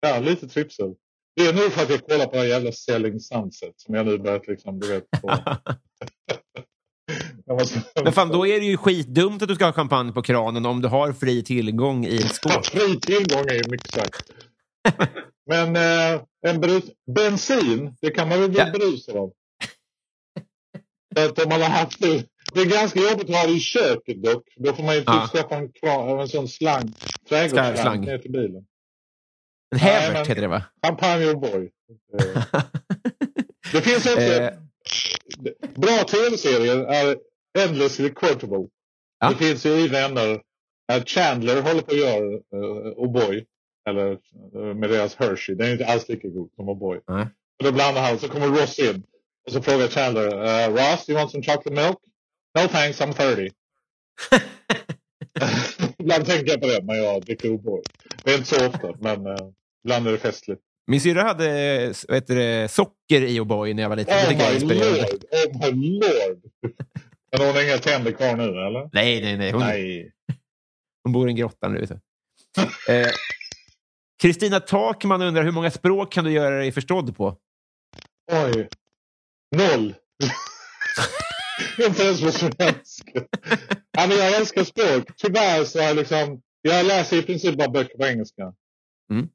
[0.00, 0.94] Ja, lite tripsel.
[1.36, 4.18] Det är nog för att jag kollar på den jävla Selling Sunset som jag nu
[4.18, 5.10] börjat liksom, du vet.
[5.10, 5.28] På.
[8.04, 10.82] Men fan, då är det ju skitdumt att du ska ha champagne på kranen om
[10.82, 12.66] du har fri tillgång i ett skåp.
[12.66, 14.30] fri tillgång är ju mycket sagt.
[15.46, 16.84] Men eh, en brus,
[17.16, 18.70] bensin, det kan man väl bli Ja.
[18.72, 19.32] berusad av.
[21.42, 22.24] Om man har haft det,
[22.54, 24.42] det är ganska jobbigt att ha det i köket dock.
[24.56, 25.28] Då får man ju typ Ja.
[25.32, 26.92] skaffa en, kran, en sån slang,
[27.28, 28.00] trädgårdsslang Slang.
[28.00, 28.66] ner till bilen.
[29.70, 30.62] Nej, Hävert heter det, va?
[30.86, 31.70] Champagne O'boy.
[32.18, 32.42] Eh,
[33.72, 34.20] Det finns också...
[34.20, 34.52] Eh.
[35.74, 37.16] Bra tv-serier är
[37.58, 38.68] Endlessly Quotable.
[39.20, 39.28] Ja.
[39.30, 40.40] Det finns ju i Vänner.
[41.06, 43.44] Chandler håller på att göra uh, O'boy.
[43.88, 44.12] Eller
[44.54, 45.54] eh, med deras Hershey.
[45.54, 46.96] Den är inte alls lika god som O'boy.
[47.58, 48.18] Och då blandar han.
[48.18, 49.02] Så kommer Ross in.
[49.46, 50.26] Och så frågar Chandler.
[50.26, 51.98] Uh, Ross, you want some chocolate milk?
[52.58, 53.50] No thanks, I'm 30.
[56.06, 57.82] Ibland tänker jag på det när jag dricker O'boy.
[58.24, 59.36] Det är inte så ofta, men uh,
[59.84, 60.62] ibland är det festligt.
[60.86, 64.14] Min syrra hade vad heter det, socker i O'boy när jag var liten.
[64.14, 65.00] Oh my inspirerande.
[65.00, 65.24] lord!
[65.30, 66.42] Oh my lord!
[67.32, 68.90] Men hon har inga tänder kvar nu eller?
[68.92, 69.52] Nej, nej, nej.
[69.52, 70.12] Hon, Nej.
[71.02, 71.86] hon bor i en grotta nu.
[72.88, 73.08] Eh,
[74.22, 77.36] Kristina Takman undrar hur många språk kan du göra dig förstådd på?
[78.32, 78.68] Oj.
[79.56, 79.94] Noll.
[81.86, 83.22] Inte ens på svenska.
[83.96, 85.16] Ja, men jag älskar språk.
[85.16, 86.42] Tyvärr så jag liksom...
[86.62, 88.54] Jag läser i princip bara böcker på engelska.
[89.10, 89.28] Mm.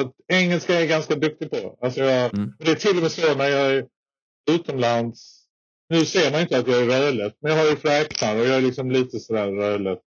[0.00, 1.78] Så engelska är jag ganska duktig på.
[1.80, 2.52] Alltså jag, Mm.
[2.58, 3.86] Det är till och med så när jag är
[4.50, 5.46] utomlands.
[5.88, 8.56] Nu ser man inte att jag är rödlätt, men jag har ju fräknar och jag
[8.56, 10.02] är liksom lite sådär rödlätt.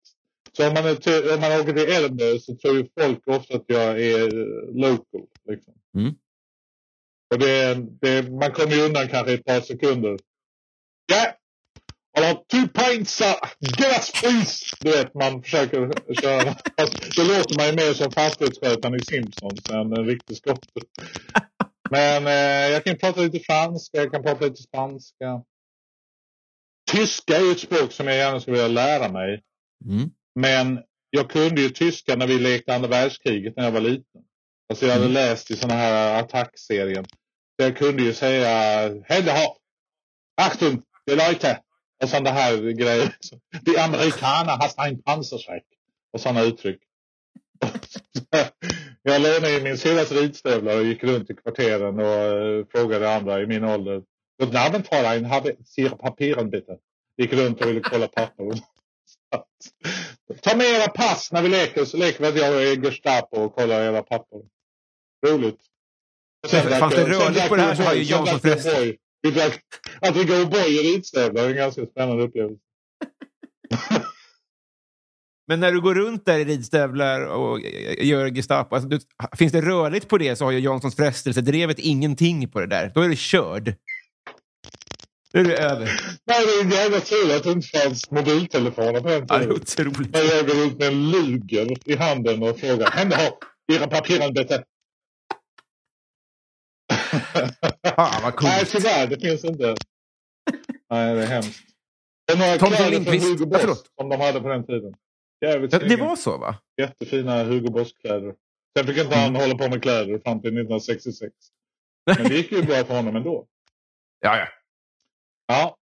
[0.53, 3.65] Så om man, är om man åker till Edinburgh så tror ju folk ofta att
[3.67, 4.31] jag är
[4.75, 5.27] local.
[5.49, 5.75] Liksom.
[5.95, 6.15] Mm.
[7.31, 10.19] Och det, det, man kommer ju undan kanske ett par sekunder.
[11.07, 11.33] Ja,
[12.17, 13.37] I'll have two pints of
[13.77, 14.77] gas please.
[14.81, 15.91] Du vet, man försöker
[16.23, 16.55] köra.
[16.79, 20.81] Fast Då låter man ju mer som fastighetsskötaren i Simpsons än en riktig skotte.
[21.91, 25.43] Men eh, jag kan prata lite franska, jag kan prata lite spanska.
[26.91, 29.43] Tyska är ett språk som jag gärna skulle vilja lära mig.
[29.85, 30.11] Mm.
[30.35, 34.23] Men jag kunde ju tyska när vi lekte andra världskriget när jag var liten.
[34.69, 35.15] Alltså jag hade Mm.
[35.15, 37.05] läst i sådana här attackserien.
[37.57, 38.49] Jag kunde ju säga
[39.05, 39.57] Hände ha!
[40.43, 40.83] Achtung!
[41.07, 41.61] Det är Leute!
[42.03, 43.17] Och sådana här grejer.
[43.63, 45.65] De amerikaner har en pansarsäck.
[46.13, 46.81] Och sådana uttryck.
[49.03, 53.43] jag lånade ju min syrras ridstövlar och gick runt i kvarteren och eh, frågade andra
[53.43, 54.03] i min ålder.
[54.43, 56.79] Guten Abend Fräulein, habe Sie Papieren bitte?
[57.17, 58.45] Gick runt och ville kolla papper.
[60.43, 63.55] Ta med era pass när vi leker så leker vi att jag är Gestapo och
[63.55, 64.41] kollar era papper.
[65.27, 65.61] Roligt.
[66.49, 68.43] Fanns det jag- rörligt sen på det här så har jag- ju sen Jansson jag
[68.43, 69.33] förresten- O'boy.
[70.01, 72.61] Vi Att dricka O'boy i ridstövlar är en ganska spännande upplevelse.
[75.49, 77.61] Men när du går runt där i ridstövlar och
[77.99, 78.99] gör Gestapo, alltså, du,
[79.39, 82.93] finns det rörligt på det så har ju Janssons frestelse-drevet ingenting på det där.
[82.95, 83.75] Då är du körd.
[85.33, 86.01] Då är du över.
[86.27, 89.53] Nej, det är en jävla tur att det inte fanns mobiltelefoner på den Ja, tiden.
[89.57, 90.13] otroligt.
[90.13, 93.39] När jag går ut med en luger i handen och frågar Hände ha
[93.73, 94.65] era papieren bitte?
[97.97, 98.43] Fan, vad coolt.
[98.53, 99.07] Nej, tyvärr.
[99.07, 99.75] Det finns inte.
[100.91, 101.61] Nej, det är hemskt.
[102.33, 103.15] Och några Thomson kläder från.
[103.21, 103.87] Hugo Ja, Boss förlåt.
[104.01, 104.95] som de hade på den tiden.
[105.47, 106.57] Jävligt Ja, det var så, va?
[106.81, 108.35] Jättefina Hugo Boss-kläder.
[108.79, 109.41] Sen fick inte han Mm.
[109.41, 111.33] hålla på med kläder fram till 1966.
[112.17, 113.47] Men det gick ju bra för honom ändå.
[114.21, 114.49] Ja, ja.
[115.47, 115.77] Ja.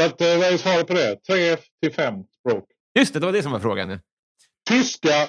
[0.00, 1.16] Så att, eh, vad är svaret på det?
[1.26, 2.64] 3 till 5 språk.
[2.98, 3.90] Just det, det var det som var frågan.
[3.90, 3.98] ja.
[4.68, 5.28] Tyska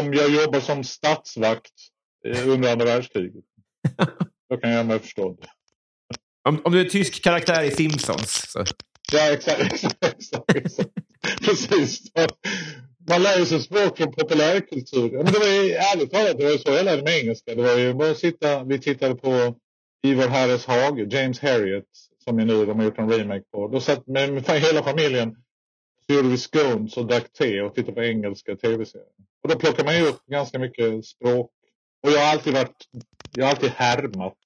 [0.00, 1.72] om jag jobbar som statsvakt
[2.26, 3.44] eh, under andra världskriget.
[4.50, 5.44] Då kan jag göra mig förstådd.
[6.48, 8.50] Om, om du är tysk karaktär i Simpsons.
[8.50, 8.64] Så.
[9.12, 9.60] Ja, exakt.
[9.60, 10.90] exakt, exakt, exakt.
[11.44, 12.00] Precis.
[13.08, 15.10] Man lär sig språk från populärkultur.
[15.10, 17.54] Men det var ju, ärligt talat, det var ju så jag lärde mig engelska.
[17.54, 19.54] Det var ju bara att sitta, vi tittade på
[20.02, 21.84] I vår herres hage, James Harriet,
[22.24, 23.68] som är nu de har gjort en remake på.
[23.68, 25.36] Då satt med, med hela familjen
[26.06, 29.08] så gjorde vi scones och drack te och tittade på engelska tv-serier.
[29.42, 31.50] Och då plockar man ju upp ganska mycket språk.
[32.02, 32.76] Och jag har alltid varit,
[33.32, 34.36] jag har alltid härmat.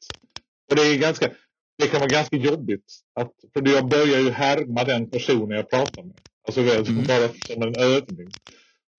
[0.70, 1.30] Och det är ganska,
[1.78, 2.94] det kan vara ganska jobbigt.
[3.14, 6.16] Att, för jag börjar ju härma den personen jag pratar med.
[6.46, 7.04] Alltså vet, Mm.
[7.06, 8.28] bara som en övning.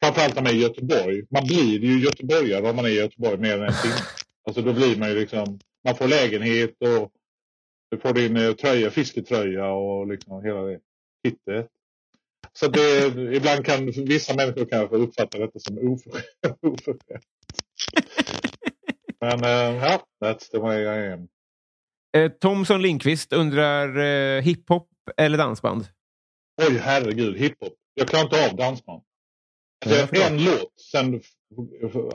[0.03, 1.23] Framförallt när man är i Göteborg.
[1.29, 3.95] Man blir ju göteborgare om man är i Göteborg mer än en timme.
[4.47, 7.11] Alltså då blir man ju liksom, man får lägenhet och
[7.91, 10.79] du får din eh, tröja, fisketröja och liksom hela det
[11.25, 11.67] kittet.
[12.53, 13.05] Så det,
[13.36, 15.77] ibland kan vissa människor kanske uppfatta detta som
[16.61, 17.23] oförskämt.
[19.22, 21.28] Men eh, ja, that's the way I am.
[22.17, 25.88] Eh, Thomson Lindqvist undrar eh, hiphop eller dansband?
[26.61, 27.74] Oj, herregud, hiphop.
[27.93, 29.01] Jag klarar inte av dansband.
[29.86, 31.22] Det är en låt, sen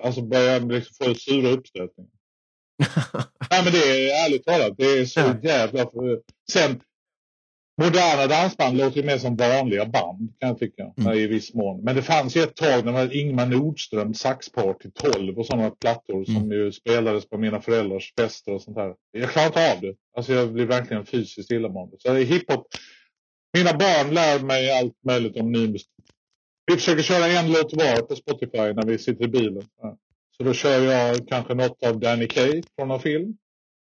[0.03, 2.11] alltså börjar jag liksom få sura uppstötningar.
[3.51, 3.79] Nej men det
[4.11, 5.35] är ärligt talat, det är så Ja.
[5.43, 5.87] jävla...
[6.53, 6.81] Sen,
[7.83, 10.93] moderna dansband låter ju mer som vanliga band kan jag tycka.
[10.99, 11.13] Mm.
[11.19, 11.85] I viss mån.
[11.85, 16.25] Men det fanns ju ett tag när var Ingmar Nordström, Saxparty 12 och sådana plattor
[16.25, 16.53] som Mm.
[16.53, 18.95] ju spelades på mina föräldrars fester och sånt där.
[19.13, 19.95] Jag klarar inte av det.
[20.17, 21.97] Alltså jag blir verkligen fysiskt illamående.
[21.99, 22.67] Så hiphop.
[23.57, 25.89] Mina barn lär mig allt möjligt om ny musik.
[26.67, 29.63] Vi försöker köra en låt var på Spotify när vi sitter i bilen.
[30.37, 33.37] Så då kör jag kanske något av Danny Kaye från någon film.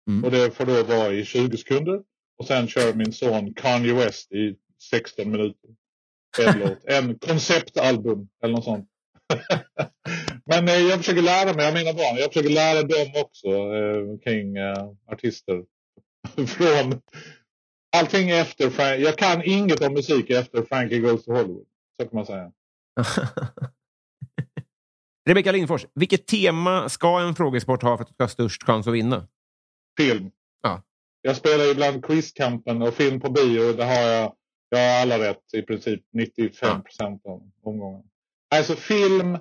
[0.08, 0.24] Mm.
[0.24, 2.00] Och det får då vara i 20 sekunder.
[2.38, 4.56] Och sen kör min son Kanye West i
[4.90, 5.70] 16 minuter.
[6.40, 6.84] En låt.
[6.84, 8.88] En konceptalbum eller något sånt.
[10.46, 12.16] Men eh, jag försöker lära mig av mina barn.
[12.16, 15.64] Jag försöker lära dem också eh, kring eh, artister.
[16.46, 17.00] Från
[17.96, 19.00] allting efter Frank.
[19.00, 21.66] Jag kan inget om musik efter Frankie Goes to Hollywood.
[22.00, 22.52] Så kan man säga.
[25.28, 28.86] Rebecka Lindfors, vilket tema ska en frågesport ha för att du ska ha störst chans
[28.86, 29.28] att vinna?
[29.96, 30.30] Film.
[31.22, 31.28] Ja.
[31.30, 33.72] Jag spelar ibland Quizkampen och film på bio.
[33.72, 34.34] Det har jag,
[34.68, 38.02] jag har alla rätt i princip 95 procent av omgången.
[38.54, 39.38] Alltså film,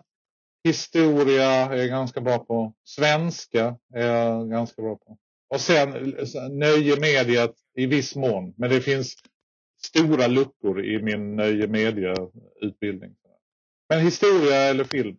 [0.64, 2.74] historia är jag ganska bra på.
[2.84, 5.18] Svenska är jag ganska bra på.
[5.50, 8.54] Och sen eh, nöjemediet i viss mån.
[8.58, 9.16] Men det finns
[9.84, 13.16] stora luckor i min nöjemedia-utbildning.
[13.90, 15.18] Men historia eller film.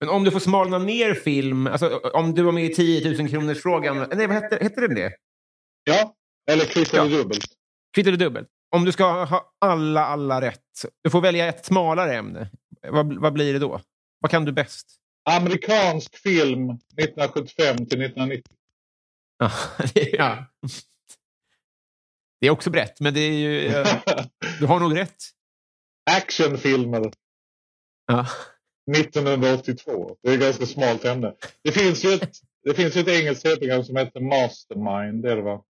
[0.00, 3.28] Men om du får smalna ner film, alltså om du var med i 10 000
[3.28, 5.12] kronors frågan Nej, vad hette, hette den det?
[5.84, 6.14] Ja,
[6.50, 7.00] eller kvitt Ja.
[7.06, 7.44] eller dubbelt.
[7.94, 8.48] Kvitt eller dubbelt?
[8.76, 10.60] Om du ska ha alla, alla rätt.
[11.02, 12.50] Du får välja ett smalare ämne.
[12.88, 13.80] Vad, vad blir det då?
[14.20, 14.86] Vad kan du bäst?
[15.30, 18.42] Amerikansk film 1975 till 1990.
[19.38, 19.50] Ja,
[19.94, 20.44] det- ja.
[22.40, 23.66] Det är också brett, men det är ju...
[23.66, 23.86] eh,
[24.60, 25.16] Du har nog rätt.
[26.10, 27.12] Actionfilmer
[28.06, 28.26] Ja.
[28.88, 30.16] 1982.
[30.22, 31.34] Det är ett ganska smalt ämne.
[31.62, 32.30] Det finns ju ett,
[32.64, 35.22] det finns ett engelskt tv-program som heter Mastermind.
[35.22, 35.64] Det är det, va?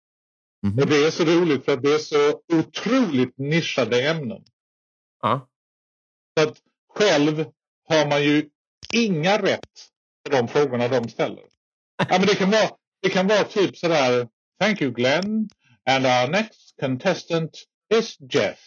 [0.67, 0.79] Mhm.
[0.79, 4.45] Och det är så roligt för att det är så otroligt nischade ämnen.
[5.23, 5.49] Ja.
[6.39, 6.57] Så att
[6.95, 7.45] själv
[7.89, 8.49] har man ju
[8.93, 9.91] inga rätt
[10.25, 11.45] på de frågorna de ställer.
[11.97, 12.71] Ja, men det, kan vara,
[13.03, 14.29] det kan vara typ sådär.
[14.61, 15.49] Thank you Glenn.
[15.91, 18.59] And our next contestant is Jeff.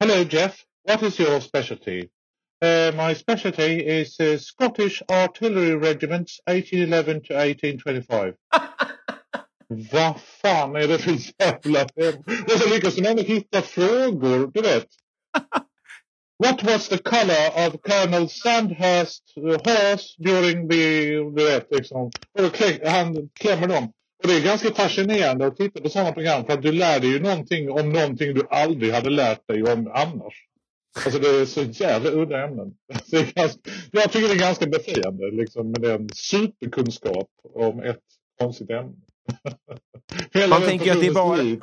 [0.00, 0.64] Hello Jeff.
[0.88, 2.08] What is your specialty?
[2.62, 8.34] Uh, my specialty is uh, Scottish Artillery Regiments 1811 to 1825.
[9.92, 11.82] Vad fan är det för jävla...
[12.44, 14.86] Och så lyckas de ändå hitta frågor, du vet.
[16.38, 21.06] What was the color of Colonel Sandhurst uh, horse during the...
[21.14, 22.10] Du vet, liksom.
[22.38, 23.92] Och han klämmer dem.
[24.22, 27.10] Och det är ganska fascinerande att titta på sådana program för att du lär dig
[27.10, 30.49] ju någonting om någonting du aldrig hade lärt dig om annars.
[31.04, 32.74] Alltså det är så jävla udda ämnen.
[33.34, 33.60] Ganska,
[33.90, 38.00] jag tycker det är ganska befriande liksom, med den superkunskap om ett
[38.40, 38.92] konstigt ämne.
[40.32, 41.56] Hela Man tänker att det bara-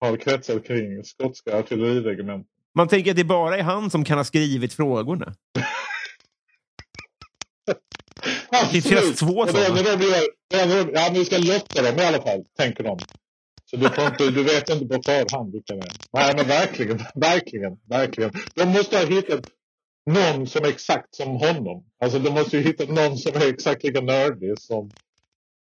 [0.00, 2.46] har kretsat kring skotska artilleriregementen.
[2.74, 5.34] Man tänker att det bara är han som kan ha skrivit frågorna.
[8.72, 9.16] Det finns Absolut.
[9.16, 9.78] två sådana.
[10.50, 12.98] ja men vi ska lotta dem i alla fall, tänker de.
[13.76, 15.92] Så du, inte, du vet inte på förhand vilka det är.
[16.12, 18.30] Nej men verkligen, verkligen, verkligen.
[18.54, 19.44] De måste ha hittat
[20.10, 21.84] någon som är exakt som honom.
[22.00, 24.90] Alltså de måste ju hitta någon som är exakt lika nördig som...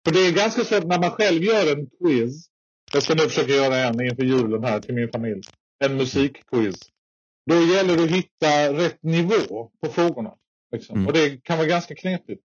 [0.04, 2.46] För det är ganska svårt när man själv gör en quiz.
[2.92, 5.40] Jag ska nu försöka göra en inför julen här till min familj.
[5.84, 6.76] En musikquiz.
[7.50, 10.34] Då gäller det att hitta rätt nivå på frågorna.
[10.72, 10.96] Liksom.
[10.96, 11.06] Mm.
[11.06, 12.42] Och det kan vara ganska knepigt.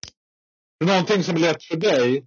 [0.81, 2.25] För någonting som är lätt för dig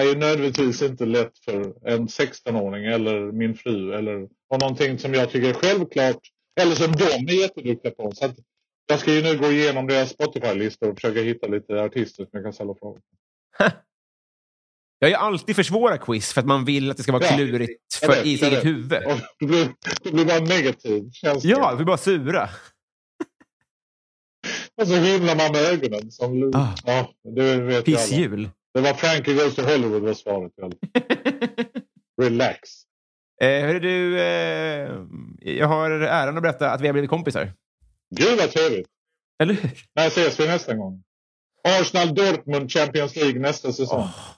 [0.00, 3.92] är ju nödvändigtvis inte lätt för en 16-åring eller min fru.
[3.94, 6.18] Eller, och någonting som jag tycker är självklart.
[6.60, 8.12] Eller som de är jätteduktiga på.
[8.14, 8.30] Så
[8.86, 12.42] jag ska ju nu gå igenom deras Spotify-listor och försöka hitta lite artister som jag
[12.44, 13.00] kan ställa frågor.
[14.98, 17.24] Jag är ju alltid för svåra quiz för att man vill att det ska vara
[17.24, 17.36] Ja.
[17.36, 19.04] klurigt för, vet, i sitt eget huvud.
[19.06, 19.68] Och det blir,
[20.02, 21.50] det blir bara negativ känsla.
[21.50, 22.48] Ja, vi är bara sura.
[24.82, 26.10] Och så himlar man med ögonen.
[26.10, 26.68] Som, Ah.
[26.84, 27.84] ja, det vet.
[27.84, 28.48] Pissjul.
[28.74, 30.52] Det var Frankie Goes to Hollywood var svaret.
[32.22, 32.60] Relax.
[33.40, 34.90] Eh, hörru du, eh,
[35.40, 37.52] jag har äran att berätta att vi har blivit kompisar.
[38.16, 38.88] Gud vad trevligt.
[39.42, 39.70] Eller hur?
[39.94, 41.02] När ses vi nästa gång?
[41.68, 44.00] Arsenal Dortmund Champions League nästa säsong.
[44.00, 44.30] Åh.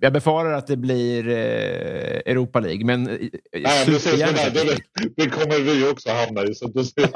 [0.00, 3.16] Jag befarar att det blir eh, Europa League, men eh,
[3.52, 3.98] Nej, men.
[3.98, 4.78] Champions Det,
[5.16, 6.54] det kommer vi också hamna i.
[6.54, 6.72] Så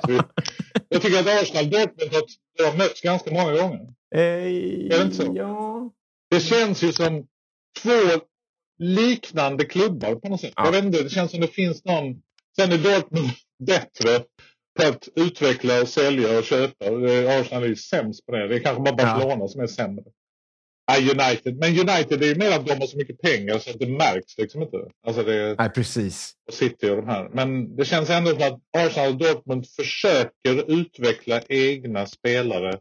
[0.09, 0.15] vi.
[0.89, 2.13] Jag tycker att Arsenal Dortmund
[2.65, 3.81] har, mötts ganska många gånger.
[4.15, 5.33] Eh, det inte så?
[5.37, 5.91] Ja.
[6.33, 7.27] Det känns ju som
[7.83, 8.21] två
[8.79, 10.53] liknande klubbar på något sätt.
[10.57, 10.65] Ja.
[10.65, 12.23] Jag vet inte, det känns som det finns någon...
[12.57, 13.31] Sen är Dortmund
[13.67, 14.25] bättre.
[14.81, 16.91] på att utveckla, sälja och köpa.
[16.91, 18.49] Och det- Arsenal är ju sämst på det.
[18.49, 20.05] Det är kanske bara Barcelona som är sämre.
[20.87, 21.57] Ja, United.
[21.59, 24.39] Men United är ju mer att de har så mycket pengar så att det märks
[24.39, 24.77] liksom inte.
[25.07, 26.33] Alltså det Nej, precis.
[26.53, 27.29] City och de här.
[27.33, 32.79] Men det känns ändå som att Arsenal och Dortmund försöker utveckla egna spelare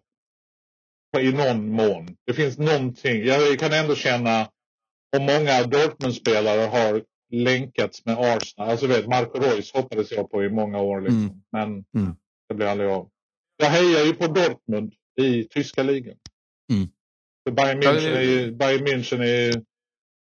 [1.20, 2.16] i någon mån.
[2.28, 3.26] Det finns någonting.
[3.26, 4.50] Jag kan ändå känna
[5.18, 7.04] om många Dortmund-spelare har
[7.34, 8.70] länkats med Arsenal.
[8.70, 11.02] Alltså vet, Marco Reus hoppades jag på i många år.
[11.02, 11.18] Liksom.
[11.24, 11.36] Mm.
[11.52, 12.16] Men Mm.
[12.50, 13.10] det blev aldrig av.
[13.58, 16.16] Jag hejar ju på Dortmund i tyska ligan.
[16.74, 16.88] Mm.
[17.46, 19.52] För Bayern München, det- är, ju- Bayern München är,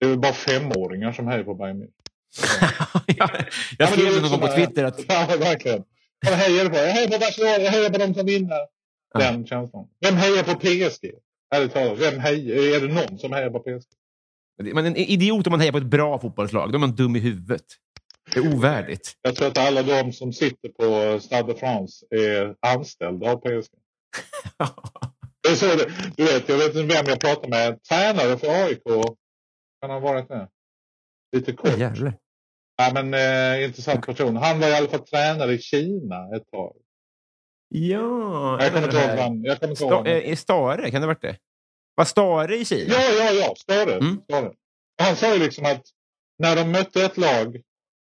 [0.01, 1.91] det är väl bara femåringar som hejar på Bayern München.
[3.07, 3.30] jag
[3.78, 5.84] Ja, skrev det någon gång på Twitter att Ja, verkligen.
[6.26, 6.76] Vad hejar du på?
[6.76, 8.59] Jag hejar på Barcelona, jag hejar på de som vinner.
[9.15, 9.89] Den känslan.
[10.01, 11.11] Vem hejar på PSG?
[11.55, 13.89] Ärligt talat, vem hejar, är det någon som hejar på PSG?
[14.75, 16.73] man är en idiot om man hejar på ett bra fotbollslag.
[16.73, 17.65] Då är man dum i huvudet.
[18.35, 19.13] Det är ovärdigt.
[19.23, 23.73] Jag tror att alla de som sitter på Stade de France är anställda av PSG.
[25.43, 27.83] Det är så det, du vet, jag vet inte vem jag pratar med.
[27.83, 28.83] Tränare för AIK.
[29.81, 30.49] Kan han ha varit det?
[31.37, 31.79] Lite kort.
[31.79, 32.15] Jävlar.
[32.77, 34.37] Ja, men eh, intressant person.
[34.37, 36.77] Han var i alla fall tränare i Kina ett tag.
[37.75, 38.62] Ja.
[38.62, 39.49] Jag kommer inte ihåg det.
[39.49, 41.37] Jag kommer Sta- han- eh, Stare, kan det ha varit det?
[41.95, 42.95] Var Stare i Kina?
[42.95, 43.55] Ja, ja, ja.
[43.57, 43.95] Stare.
[43.95, 44.21] Mm.
[44.25, 44.53] Stare.
[45.03, 45.83] Han sa ju liksom att
[46.39, 47.61] när de mötte ett lag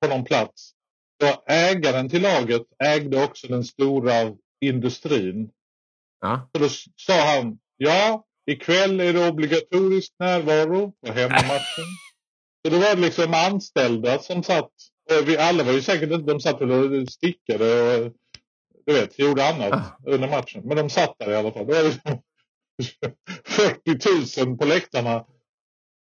[0.01, 0.71] på någon plats,
[1.23, 4.13] så ägaren till laget ägde också den stora
[4.65, 5.49] industrin.
[6.21, 6.49] Ja.
[6.53, 11.85] Så då sa han, ja, ikväll är det obligatorisk närvaro på hemmamatchen.
[12.65, 14.71] Så det var liksom anställda som satt,
[15.11, 18.13] och vi alla var ju säkert inte, de satt väl och stickade och
[18.89, 20.11] du vet, gjorde annat Ah.
[20.11, 20.61] under matchen.
[20.65, 21.67] Men de satt där i alla fall.
[21.67, 22.21] Det var liksom
[23.45, 25.25] 40 000 på läktarna.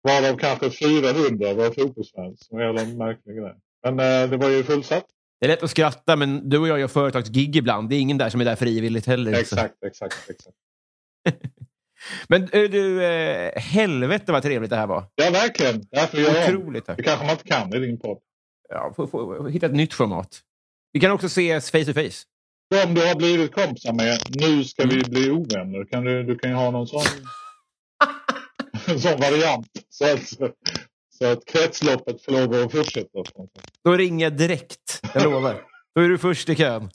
[0.03, 2.47] Varav kanske 400 var fotbollsfans.
[2.51, 3.55] En jävla märklig grej.
[3.83, 5.05] Men eh, det var ju fullsatt.
[5.39, 7.89] Det är lätt att skratta, men du och jag gör företagsgig ibland.
[7.89, 9.33] Det är ingen där som är där frivilligt heller.
[9.33, 9.39] så.
[9.39, 10.55] Exakt, exakt, exakt.
[12.27, 15.03] Men eh, du, eh, helvete vad trevligt det här var.
[15.15, 15.81] Ja, verkligen.
[15.91, 16.55] Därför gör jag.
[16.55, 16.85] Otroligt.
[16.85, 18.19] Det kanske man inte kan i din podd.
[18.69, 20.39] Ja, få, få hitta ett nytt format.
[20.91, 22.23] Vi kan också ses face to face.
[22.69, 25.85] De du har blivit kompisar med, nu ska vi bli ovänner.
[25.85, 27.01] Kan du, du kan ju ha någon sån,
[28.99, 29.67] sån variant.
[29.89, 30.27] Så att,
[31.19, 33.23] så att kretsloppet får lov att fortsätta.
[33.83, 35.01] Då ringer jag direkt.
[35.13, 35.63] Jag lovar.
[35.95, 36.89] Då är du först i kön.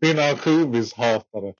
[0.00, 1.54] Mina ansjovishatare.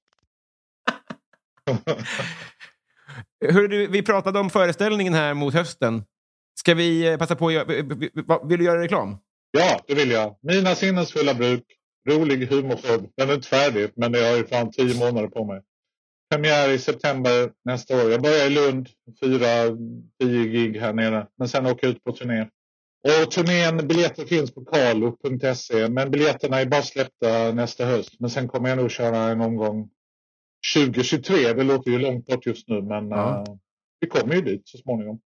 [3.51, 6.05] Hör du, vi pratade om föreställningen här mot hösten.
[6.61, 7.65] Ska vi eh, passa på att göra...
[8.45, 9.17] Vill du göra reklam?
[9.51, 10.37] Ja, det vill jag.
[10.43, 11.78] Mina sinnesfulla bruk.
[12.09, 13.11] Rolig humorpodd.
[13.17, 15.63] Den är inte färdig, men jag har ju fan tio månader på mig.
[16.31, 18.11] Premiär i september nästa år.
[18.11, 18.89] Jag börjar i Lund.
[19.21, 19.49] Fyra,
[20.21, 21.27] tio gig här nere.
[21.39, 22.49] Men sen åker jag ut på turné.
[23.25, 25.89] Och turnén, biljetter finns på carlo.se.
[25.89, 28.15] Men biljetterna är bara släppta nästa höst.
[28.21, 29.91] Men sen kommer jag nog köra en omgång
[30.77, 31.53] 2023.
[31.53, 33.39] Det låter ju långt bort just nu, men Ja.
[33.49, 33.55] eh,
[34.01, 35.21] vi kommer ju dit så småningom.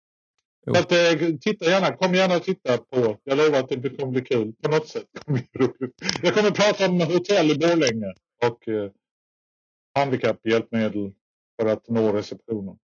[0.67, 0.75] Jo.
[0.75, 3.19] Så att, eh, titta gärna, kom gärna och titta på.
[3.25, 4.53] Jag lovar att det kommer bli kul.
[4.63, 5.07] På något sätt.
[6.23, 8.15] Jag kommer prata om hotell i Borlänge
[8.47, 8.91] och eh,
[9.99, 11.13] handikapphjälpmedel
[11.61, 12.77] för att nå receptionen.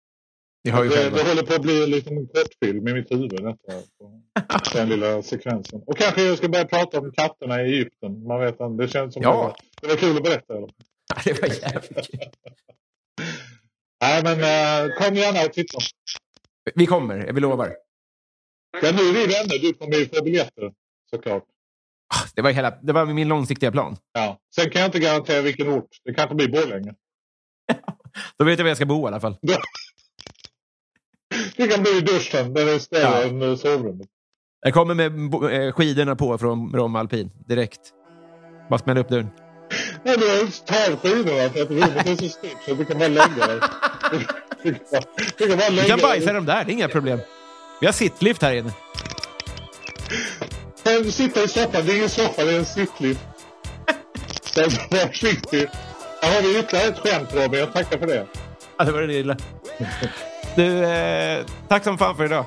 [0.62, 3.30] Vi har ju Det, det håller på att bli en liten kortfilm i mitt huvud.
[3.30, 3.82] Detta,
[4.78, 5.82] den lilla sekvensen.
[5.86, 8.26] Och kanske jag ska börja prata om katterna i Egypten.
[8.26, 9.30] Man vet, inte, det känns som Ja.
[9.30, 10.56] det, var, det var kul att berätta.
[10.56, 10.70] Eller?
[11.24, 12.20] Det var jävligt kul.
[14.00, 15.78] Nej, men eh, kom gärna och titta.
[16.74, 17.76] Vi kommer, vi lovar.
[18.82, 19.58] Ja, nu är vi vänner.
[19.62, 20.72] Du kommer ju få biljetter
[21.10, 21.44] såklart.
[22.14, 23.96] Ah, Det var, hela, det var min långsiktiga plan.
[24.12, 24.38] Ja.
[24.54, 25.88] Sen kan jag inte garantera vilken ort.
[26.04, 26.94] Det kanske blir Borlänge.
[28.38, 29.36] Då vet jag var jag ska bo i alla fall.
[31.56, 32.54] Det kan bli i duschen.
[32.54, 33.22] Den är större Ja.
[33.22, 34.08] än eh, sovrummet.
[34.60, 35.34] Jag kommer med
[35.66, 37.80] eh, skidorna på från Rom Alpin direkt.
[38.70, 39.28] Bara smälla upp dörren.
[40.04, 43.46] Nej, du tagit skidorna för att rummet är så stort så du kan bara lägga
[43.46, 43.60] dig.
[44.62, 46.34] Du kan bajsa dig.
[46.34, 47.18] dem där, det är inga problem.
[47.80, 48.72] Vi har sittlift här inne.
[50.84, 51.86] Kan du sitta i soffan?
[51.86, 53.20] Det är ingen soffa, det är en sittlift.
[54.56, 55.68] Var försiktig.
[56.22, 57.60] Här har vi ytterligare ett skämt Robin.
[57.60, 58.26] Jag tackar för det.
[58.78, 59.36] Ja, det var det lilla.
[60.56, 62.44] Du, eh, tack som fan för idag.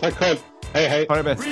[0.00, 0.36] Tack själv.
[0.72, 1.06] Hej, hej.
[1.08, 1.42] Ha det bäst.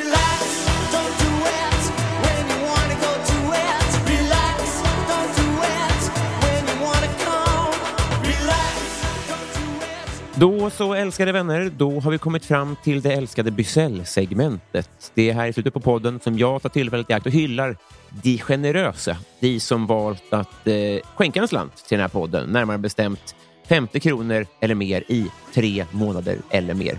[10.41, 15.13] Då så, älskade vänner, då har vi kommit fram till det älskade Bysell-segmentet.
[15.15, 17.77] Det är här i slutet på podden som jag tar tillfället i akt och hyllar
[18.23, 20.75] de generösa, de som valt att eh,
[21.15, 23.35] skänka en slant till den här podden, närmare bestämt
[23.69, 26.99] 50 kronor eller mer i tre månader eller mer.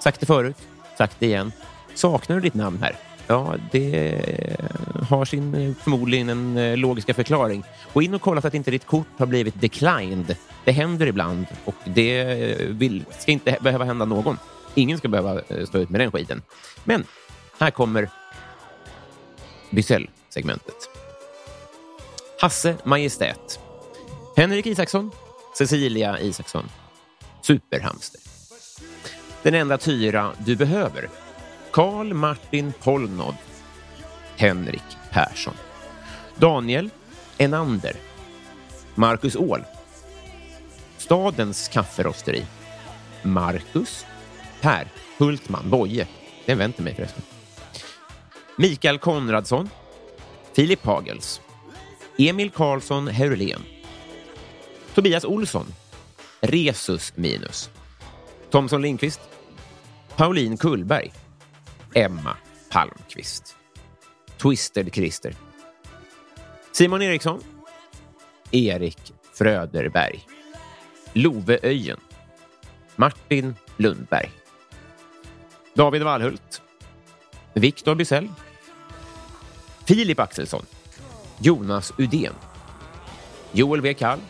[0.00, 0.56] Sagt det förut,
[0.98, 1.52] sagt det igen.
[1.94, 2.96] Saknar du ditt namn här?
[3.26, 4.20] Ja, det
[5.08, 7.64] har sin eh, förmodligen en eh, logiska förklaring.
[7.92, 10.36] Gå in och kolla så att inte ditt kort har blivit declined.
[10.64, 12.24] Det händer ibland och det
[12.60, 14.38] vill, ska inte behöva hända någon.
[14.74, 16.42] Ingen ska behöva eh, stå ut med den skiten.
[16.84, 17.04] Men
[17.58, 18.08] här kommer
[19.70, 20.88] Bysell-segmentet.
[22.40, 23.60] Hasse Majestät.
[24.36, 25.10] Henrik Isaksson.
[25.58, 26.68] Cecilia Isaksson.
[27.42, 28.20] Superhamster.
[29.42, 31.08] Den enda tyra du behöver.
[31.70, 33.34] Karl Martin Polnod.
[34.36, 35.54] Henrik Persson.
[36.36, 36.90] Daniel
[37.38, 37.96] Enander.
[38.94, 39.64] Marcus Åhl.
[41.04, 42.44] Stadens kafferosteri.
[43.22, 44.06] Marcus
[44.60, 44.88] Per
[45.18, 46.06] Hultman Boye.
[46.44, 47.22] Det är en vän till mig förresten.
[48.56, 49.68] Mikael Konradsson.
[50.52, 51.40] Filip Hagels.
[52.18, 53.60] Emil Karlsson Herulén.
[54.94, 55.66] Tobias Olsson.
[56.40, 57.70] Resus minus.
[58.50, 59.20] Thomson Lindqvist.
[60.16, 61.12] Pauline Kullberg.
[61.94, 62.36] Emma
[62.68, 63.56] Palmqvist.
[64.36, 65.34] Twisted Christer.
[66.72, 67.40] Simon Eriksson.
[68.50, 70.33] Erik Fröderberg.
[71.14, 71.96] Loveöjen.
[72.96, 74.30] Martin Lundberg.
[75.74, 76.62] David Wallhult.
[77.54, 78.28] Viktor Bysell.
[79.86, 80.66] Filip Axelsson.
[81.38, 82.32] Jonas Udén.
[83.52, 83.94] Joel W.
[83.94, 84.20] Kall.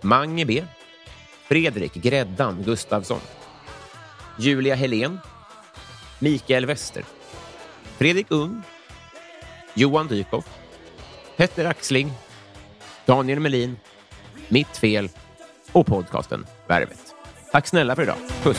[0.00, 0.62] Mange B.
[1.48, 3.20] Fredrik Gräddan Gustavsson.
[4.38, 5.18] Julia Helén.
[6.18, 7.04] Mikael Wester.
[7.98, 8.62] Fredrik Ung.
[9.74, 10.46] Johan Dykhoff.
[11.36, 12.10] Petter Axling.
[13.06, 13.76] Daniel Melin.
[14.48, 15.10] Mitt fel
[15.72, 17.14] och podcasten Värvet.
[17.52, 18.16] Tack snälla för idag.
[18.42, 18.58] Puss!